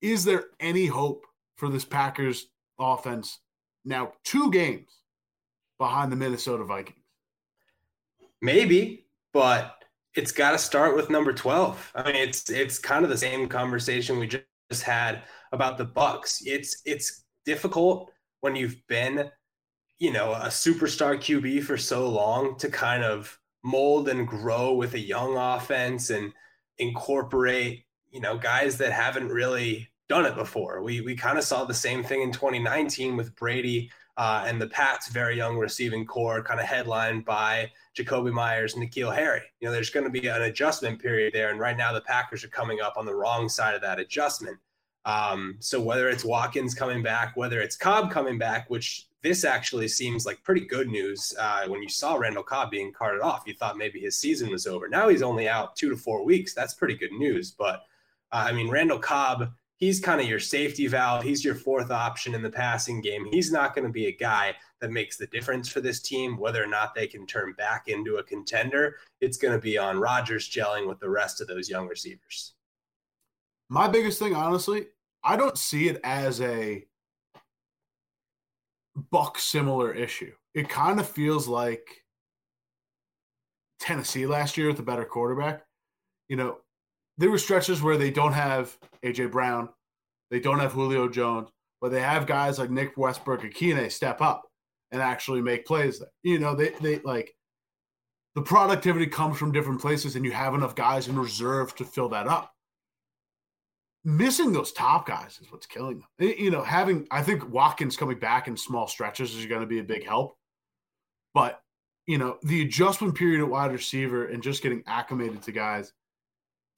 [0.00, 2.46] Is there any hope for this Packers
[2.78, 3.40] offense
[3.84, 4.12] now?
[4.22, 4.92] Two games
[5.76, 7.00] behind the Minnesota Vikings.
[8.40, 9.82] Maybe, but
[10.14, 11.92] it's got to start with number 12.
[11.96, 14.44] I mean, it's it's kind of the same conversation we just
[14.80, 16.40] had about the Bucs.
[16.46, 18.10] It's it's difficult
[18.40, 19.30] when you've been
[20.02, 24.94] you know, a superstar QB for so long to kind of mold and grow with
[24.94, 26.32] a young offense and
[26.78, 30.82] incorporate, you know, guys that haven't really done it before.
[30.82, 34.68] We we kind of saw the same thing in 2019 with Brady uh, and the
[34.68, 39.42] Pats' very young receiving corps, kind of headlined by Jakobi Meyers and N'Keal Harry.
[39.60, 42.44] You know, there's going to be an adjustment period there, and right now the Packers
[42.44, 44.58] are coming up on the wrong side of that adjustment.
[45.04, 49.88] Um, so whether it's Watkins coming back, whether it's Cobb coming back, which this actually
[49.88, 51.32] seems like pretty good news.
[51.38, 54.66] Uh, when you saw Randall Cobb being carted off, you thought maybe his season was
[54.66, 54.88] over.
[54.88, 56.54] Now he's only out two to four weeks.
[56.54, 57.52] That's pretty good news.
[57.52, 57.82] But
[58.32, 61.22] uh, I mean, Randall Cobb, he's kind of your safety valve.
[61.22, 63.26] He's your fourth option in the passing game.
[63.30, 66.62] He's not going to be a guy that makes the difference for this team, whether
[66.62, 68.96] or not they can turn back into a contender.
[69.20, 72.54] It's going to be on Rodgers gelling with the rest of those young receivers.
[73.68, 74.86] My biggest thing, honestly,
[75.24, 76.84] I don't see it as a
[79.10, 80.32] Buck similar issue.
[80.54, 82.04] It kind of feels like
[83.80, 85.64] Tennessee last year with a better quarterback.
[86.28, 86.58] You know,
[87.18, 89.68] there were stretches where they don't have AJ Brown,
[90.30, 91.50] they don't have Julio Jones,
[91.80, 94.42] but they have guys like Nick Westbrook-Ikhine step up
[94.90, 96.08] and actually make plays there.
[96.22, 97.34] You know, they they like
[98.34, 102.08] the productivity comes from different places and you have enough guys in reserve to fill
[102.10, 102.52] that up
[104.04, 106.34] missing those top guys is what's killing them.
[106.36, 109.78] You know, having I think Watkins coming back in small stretches is going to be
[109.78, 110.36] a big help.
[111.34, 111.60] But,
[112.06, 115.92] you know, the adjustment period at wide receiver and just getting acclimated to guys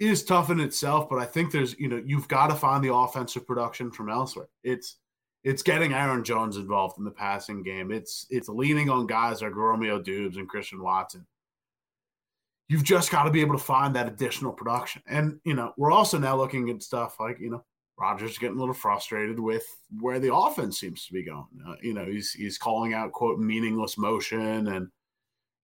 [0.00, 2.94] is tough in itself, but I think there's, you know, you've got to find the
[2.94, 4.48] offensive production from elsewhere.
[4.62, 4.96] It's
[5.44, 7.92] it's getting Aaron Jones involved in the passing game.
[7.92, 11.26] It's it's leaning on guys like Romeo Doubs and Christian Watson
[12.68, 15.02] you've just got to be able to find that additional production.
[15.06, 17.64] And, you know, we're also now looking at stuff like, you know,
[17.98, 19.64] Rodgers getting a little frustrated with
[20.00, 21.46] where the offense seems to be going.
[21.66, 24.88] Uh, you know, he's he's calling out quote meaningless motion, and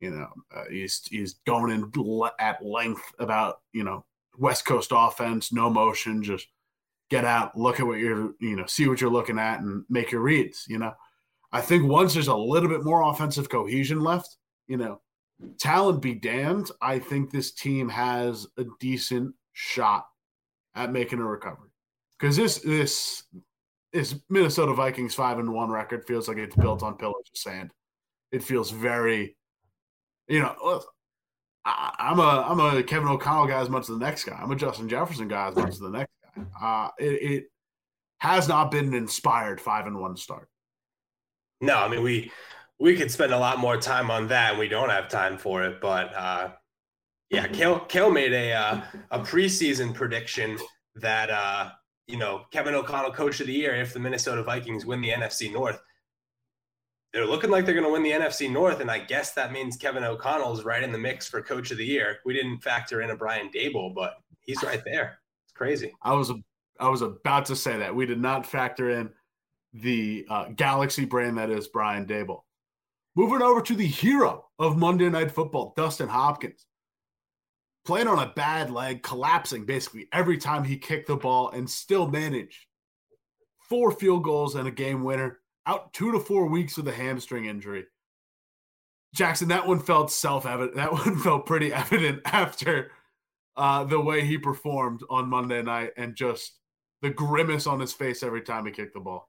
[0.00, 1.90] you know uh, he's he's going in
[2.38, 4.04] at length about you know
[4.40, 6.46] West Coast offense, no motion, just
[7.10, 10.10] get out, look at what you're you know see what you're looking at, and make
[10.10, 10.64] your reads.
[10.66, 10.92] You know,
[11.52, 14.36] I think once there's a little bit more offensive cohesion left,
[14.66, 15.00] you know,
[15.58, 20.06] talent be damned, I think this team has a decent shot
[20.74, 21.68] at making a recovery.
[22.18, 23.24] Because this this
[23.92, 27.72] this Minnesota Vikings five and one record feels like it's built on pillars of sand.
[28.32, 29.36] It feels very,
[30.28, 30.82] you know,
[31.70, 34.38] I, am a I'm a Kevin O'Connell guy as much as the next guy.
[34.40, 36.42] I'm a Justin Jefferson guy as much as the next guy.
[36.60, 37.44] Uh, it, it
[38.18, 40.48] has not been an inspired five and one start.
[41.60, 42.30] No, I mean we
[42.78, 45.62] we could spend a lot more time on that, and we don't have time for
[45.64, 45.80] it.
[45.80, 46.50] But uh,
[47.30, 50.58] yeah, Cale, Cale made a uh, a preseason prediction
[50.96, 51.70] that uh,
[52.06, 55.52] you know Kevin O'Connell, Coach of the Year, if the Minnesota Vikings win the NFC
[55.52, 55.80] North.
[57.12, 59.76] They're looking like they're going to win the NFC North, and I guess that means
[59.76, 62.18] Kevin O'Connell's right in the mix for Coach of the Year.
[62.24, 65.18] We didn't factor in a Brian Daboll, but he's right there.
[65.44, 65.92] It's crazy.
[66.02, 66.30] I was
[66.78, 69.10] I was about to say that we did not factor in
[69.72, 72.42] the uh, Galaxy brand that is Brian Daboll.
[73.16, 76.66] Moving over to the hero of Monday Night Football, Dustin Hopkins.
[77.84, 82.06] Playing on a bad leg, collapsing basically every time he kicked the ball, and still
[82.06, 82.66] managed
[83.68, 85.39] four field goals and a game winner.
[85.66, 87.86] Out two to four weeks with a hamstring injury.
[89.14, 90.76] Jackson, that one felt self evident.
[90.76, 92.90] That one felt pretty evident after
[93.56, 96.54] uh, the way he performed on Monday night and just
[97.02, 99.28] the grimace on his face every time he kicked the ball.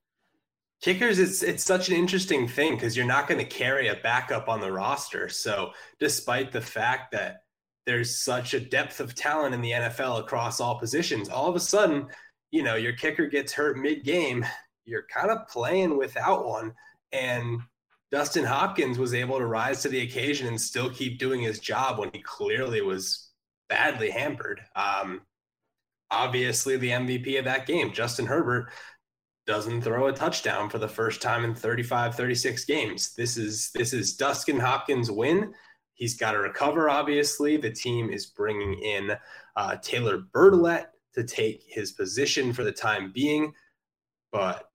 [0.82, 4.50] Kickers, it's it's such an interesting thing because you're not going to carry a backup
[4.50, 5.30] on the roster.
[5.30, 7.44] So, despite the fact that
[7.86, 11.60] there's such a depth of talent in the NFL across all positions, all of a
[11.60, 12.08] sudden,
[12.50, 14.46] you know, your kicker gets hurt mid-game.
[14.92, 16.74] You're kind of playing without one,
[17.14, 17.62] and
[18.12, 21.98] Dustin Hopkins was able to rise to the occasion and still keep doing his job
[21.98, 23.30] when he clearly was
[23.70, 24.60] badly hampered.
[24.76, 25.22] Um,
[26.12, 28.70] obviously, the MVP of that game, Justin Herbert
[29.48, 33.14] doesn't throw a touchdown for the first time in 35, 36 games.
[33.16, 35.54] This is this is Dustin Hopkins' win.
[35.94, 36.90] He's got to recover.
[36.90, 39.12] Obviously, the team is bringing in
[39.56, 43.54] uh, Taylor Bertolet to take his position for the time being,
[44.32, 44.71] but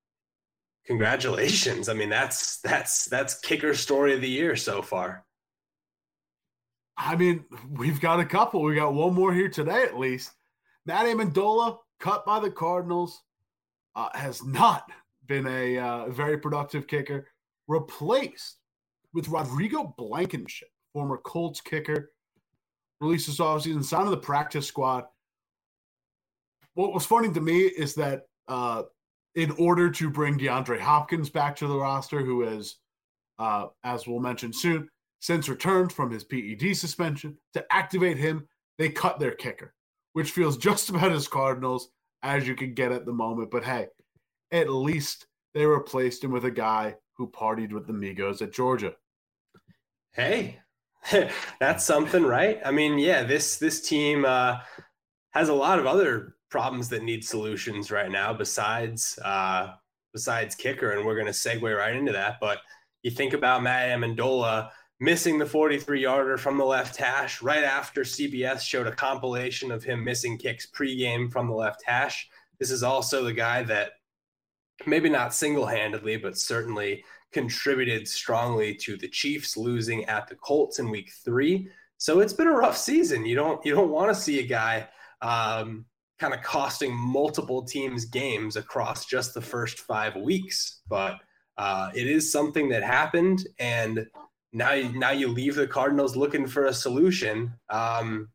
[0.87, 1.89] congratulations!
[1.89, 5.25] I mean, that's that's that's kicker story of the year so far.
[6.97, 8.63] I mean, we've got a couple.
[8.63, 10.33] We got one more here today, at least.
[10.87, 13.23] Matt Ammendola, cut by the Cardinals,
[13.95, 14.91] uh, has not
[15.27, 17.29] been a uh, very productive kicker.
[17.69, 18.59] Replaced
[19.13, 22.13] with Rodrigo Blankenship, former Colts kicker,
[23.01, 25.05] released this offseason, signed to the practice squad.
[26.75, 28.85] What was funny to me is that uh,
[29.37, 32.79] in order to bring DeAndre Hopkins back to the roster, who is,
[33.39, 34.89] uh, as we'll mention soon,
[35.21, 39.75] since returned from his PED suspension, to activate him, they cut their kicker,
[40.15, 41.91] which feels just about as Cardinals
[42.23, 43.51] as you can get at the moment.
[43.51, 43.89] But hey,
[44.51, 48.95] at least they replaced him with a guy who partied with the Migos at Georgia.
[50.13, 50.61] Hey,
[51.61, 52.59] that's something, right?
[52.65, 54.59] I mean, yeah, this this team uh,
[55.33, 59.75] has a lot of other problems that need solutions right now besides uh,
[60.15, 62.37] besides kicker, and we're going to segue right into that.
[62.41, 62.61] But
[63.03, 68.05] you think about Matt Ammendola missing the 43 yarder from the left hash right after
[68.05, 72.27] CBS showed a compilation of him missing kicks pregame from the left hash.
[72.59, 73.91] This is also the guy that
[74.87, 77.05] maybe not single handedly, but certainly
[77.35, 81.69] contributed strongly to the Chiefs losing at the Colts in week three.
[81.99, 83.27] So it's been a rough season.
[83.27, 84.89] You don't you don't want to see a guy
[85.21, 85.85] um,
[86.19, 91.19] kind of costing multiple teams games across just the first five weeks, but
[91.59, 94.07] uh, it is something that happened, and
[94.53, 97.53] now now you leave the Cardinals looking for a solution.
[97.71, 98.29] Um,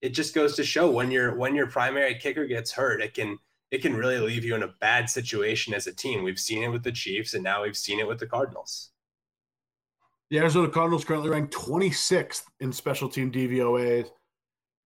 [0.00, 3.38] it just goes to show when your when your primary kicker gets hurt, it can
[3.70, 6.22] it can really leave you in a bad situation as a team.
[6.22, 8.90] We've seen it with the Chiefs, and now we've seen it with the Cardinals.
[10.30, 14.10] The Arizona Cardinals currently ranked 26th in special team DVOAs,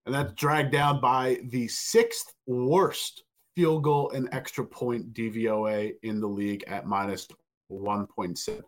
[0.06, 3.24] and that's dragged down by the sixth worst
[3.54, 7.28] field goal and extra point DVOA in the league at minus
[7.70, 8.60] 1.7.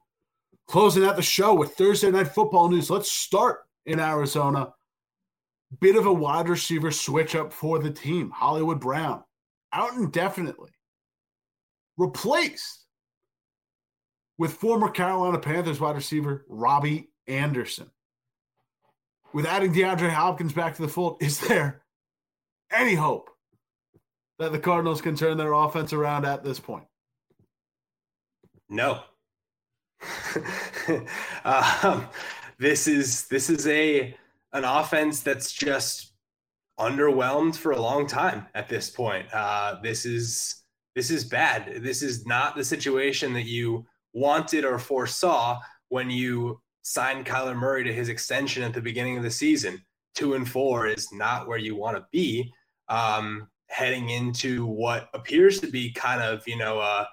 [0.66, 2.91] Closing out the show with Thursday Night Football news.
[2.91, 4.72] Let's start in Arizona.
[5.80, 8.30] Bit of a wide receiver switch up for the team.
[8.30, 9.22] Hollywood Brown
[9.72, 10.70] out indefinitely.
[11.97, 12.87] Replaced
[14.39, 17.91] with former Carolina Panthers wide receiver Robby Anderson.
[19.35, 21.82] With adding DeAndre Hopkins back to the fold, is there
[22.72, 23.30] any hope
[24.39, 26.85] that the Cardinals can turn their offense around at this point?
[28.68, 29.03] No.
[31.45, 32.07] um,
[32.59, 34.16] this is this is a
[34.53, 36.12] an offense that's just
[36.78, 39.26] underwhelmed for a long time at this point.
[39.35, 40.62] Uh, this is
[40.95, 41.82] this is bad.
[41.82, 45.59] This is not the situation that you wanted or foresaw
[45.89, 49.82] when you signed Kyler Murray to his extension at the beginning of the season.
[50.14, 52.53] Two and four is not where you want to be
[52.89, 56.78] um, heading into what appears to be kind of you know.
[56.78, 57.05] Uh,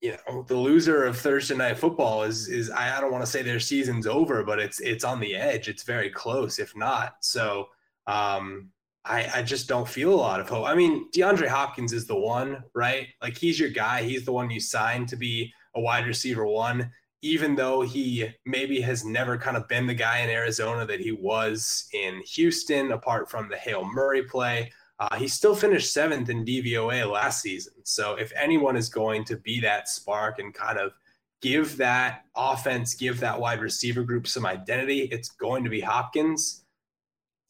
[0.00, 3.42] you know the loser of Thursday night football is is I, don't want to say
[3.42, 5.68] their season's over, but it's it's on the edge.
[5.68, 7.16] It's very close, if not.
[7.20, 7.68] So
[8.06, 8.70] um,
[9.04, 10.66] I I just don't feel a lot of hope.
[10.66, 13.08] I mean, DeAndre Hopkins is the one, right?
[13.20, 14.04] Like he's your guy.
[14.04, 16.92] He's the one you signed to be a wide receiver one.
[17.22, 21.12] Even though he maybe has never kind of been the guy in Arizona that he
[21.12, 26.44] was in Houston, apart from the Hail Murray play, uh, he still finished seventh in
[26.44, 27.74] DVOA last season.
[27.84, 30.92] So if anyone is going to be that spark and kind of
[31.40, 36.64] give that offense, give that wide receiver group some identity, it's going to be Hopkins.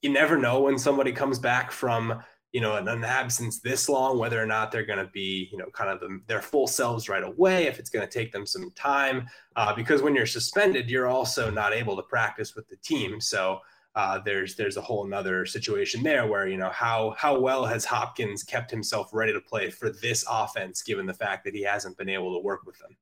[0.03, 2.23] You never know when somebody comes back from
[2.53, 5.59] you know an, an absence this long whether or not they're going to be you
[5.59, 8.47] know kind of the, their full selves right away if it's going to take them
[8.47, 9.27] some time
[9.57, 13.61] uh, because when you're suspended you're also not able to practice with the team so
[13.95, 17.85] uh, there's there's a whole another situation there where you know how how well has
[17.85, 21.99] Hopkins kept himself ready to play for this offense, given the fact that he hasn't
[21.99, 22.97] been able to work with them.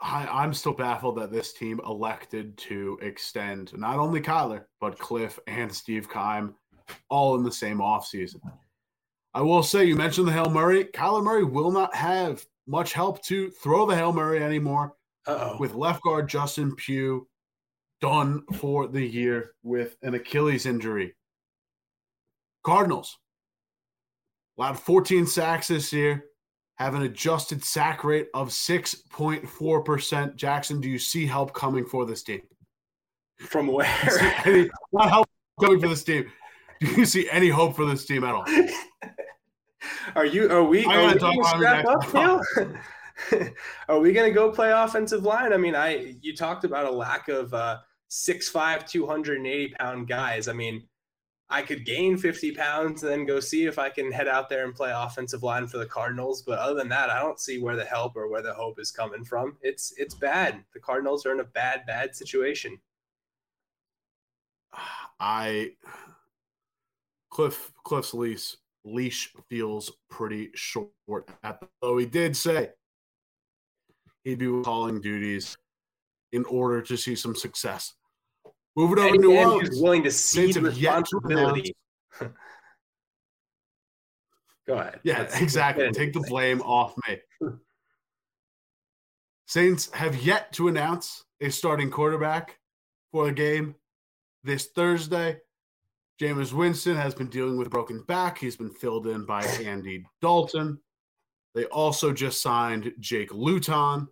[0.00, 5.38] I, am still baffled that this team elected to extend not only Kyler, but Cliff
[5.46, 6.54] and Steve Keim
[7.08, 8.40] all in the same offseason.
[9.34, 10.84] I will say, you mentioned the Hail Murray.
[10.84, 14.94] Kyler Murray will not have much help to throw the Hail Murray anymore.
[15.26, 15.56] Uh-oh.
[15.58, 17.26] with left guard Justin Pugh
[18.00, 21.16] done for the year with an Achilles injury.
[22.62, 23.18] Cardinals
[24.56, 26.26] allowed 14 sacks this year,
[26.76, 30.36] have an adjusted sack rate of 6.4%.
[30.36, 32.42] Jackson, do you see help coming for this team?
[33.38, 33.86] From where?
[34.44, 35.28] Any, not help
[35.60, 36.30] coming for this team.
[36.80, 38.44] Do you see any hope for this team at all?
[40.14, 40.50] are you?
[40.50, 40.84] Are we?
[40.86, 42.42] Are we going to strap up, Cale?
[43.88, 45.54] are we going to go play offensive line?
[45.54, 47.78] I mean, I you talked about a lack of uh,
[48.10, 50.48] 6'5", 280 pound guys.
[50.48, 50.86] I mean,
[51.48, 54.64] I could gain 50 pounds and then go see if I can head out there
[54.64, 56.42] and play offensive line for the Cardinals.
[56.42, 58.90] But other than that, I don't see where the help or where the hope is
[58.90, 59.56] coming from.
[59.62, 60.64] It's it's bad.
[60.74, 62.78] The Cardinals are in a bad, bad situation.
[65.20, 65.72] I
[67.30, 70.90] Cliff Cliff's leash leash feels pretty short
[71.42, 72.70] at though he did say
[74.24, 75.56] he'd be calling duties
[76.32, 77.94] in order to see some success.
[78.76, 81.74] Moving over to New Orleans, willing to cede responsibility.
[84.66, 85.00] Go ahead.
[85.02, 85.90] Yeah, Let's exactly.
[85.92, 87.18] Take the blame off me.
[89.46, 92.58] Saints have yet to announce a starting quarterback
[93.12, 93.76] for the game
[94.44, 95.38] this Thursday.
[96.20, 98.38] Jameis Winston has been dealing with a broken back.
[98.38, 100.80] He's been filled in by Andy Dalton.
[101.54, 104.08] They also just signed Jake Luton.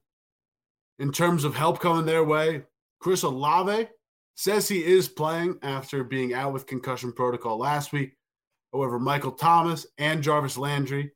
[1.01, 2.63] In terms of help coming their way,
[3.01, 3.89] Chris Olave
[4.35, 8.17] says he is playing after being out with concussion protocol last week.
[8.73, 11.13] However, Michael Thomas and Jarvis Landry,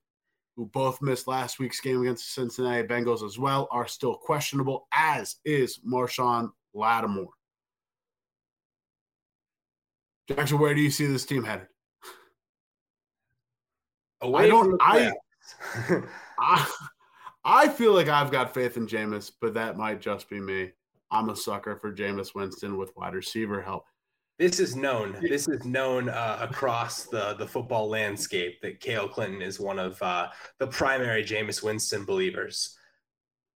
[0.57, 4.87] who both missed last week's game against the Cincinnati Bengals as well, are still questionable,
[4.93, 7.31] as is Marshon Lattimore.
[10.29, 11.67] Jackson, where do you see this team headed?
[14.21, 14.81] Away I don't.
[14.81, 15.13] I,
[16.39, 16.71] I
[17.45, 20.73] I feel like I've got faith in Jameis, but that might just be me.
[21.11, 23.85] I'm a sucker for Jameis Winston with wide receiver help.
[24.39, 25.17] This is known.
[25.21, 30.01] This is known uh, across the the football landscape that Cale Clinton is one of
[30.01, 30.29] uh,
[30.61, 32.77] the primary Jameis Winston believers.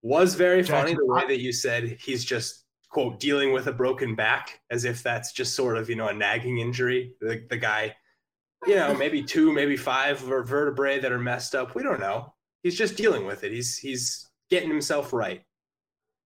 [0.02, 4.16] Was very funny the way that you said he's just quote dealing with a broken
[4.16, 7.14] back, as if that's just sort of you know a nagging injury.
[7.20, 7.94] The the guy,
[8.66, 11.76] you know, maybe two, maybe five vertebrae that are messed up.
[11.76, 12.34] We don't know.
[12.64, 13.52] He's just dealing with it.
[13.52, 15.44] He's he's getting himself right.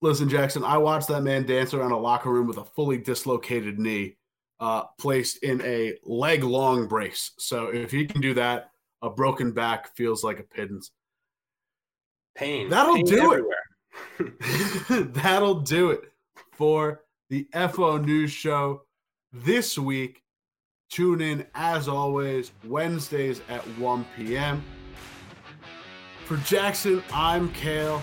[0.03, 3.79] Listen, Jackson, I watched that man dance around a locker room with a fully dislocated
[3.79, 4.17] knee
[4.61, 7.33] uh, placed in a leg long brace.
[7.39, 8.71] So if he can do that,
[9.03, 10.91] a broken back feels like a pittance.
[12.35, 12.69] Pain.
[12.69, 13.45] That'll Pain do it.
[15.15, 16.13] That'll do it
[16.53, 18.83] for the FO News Show
[19.33, 20.23] this week.
[20.91, 24.63] Tune in as always, Wednesdays at 1 p.m.
[26.27, 28.03] For Jackson, I'm Cale.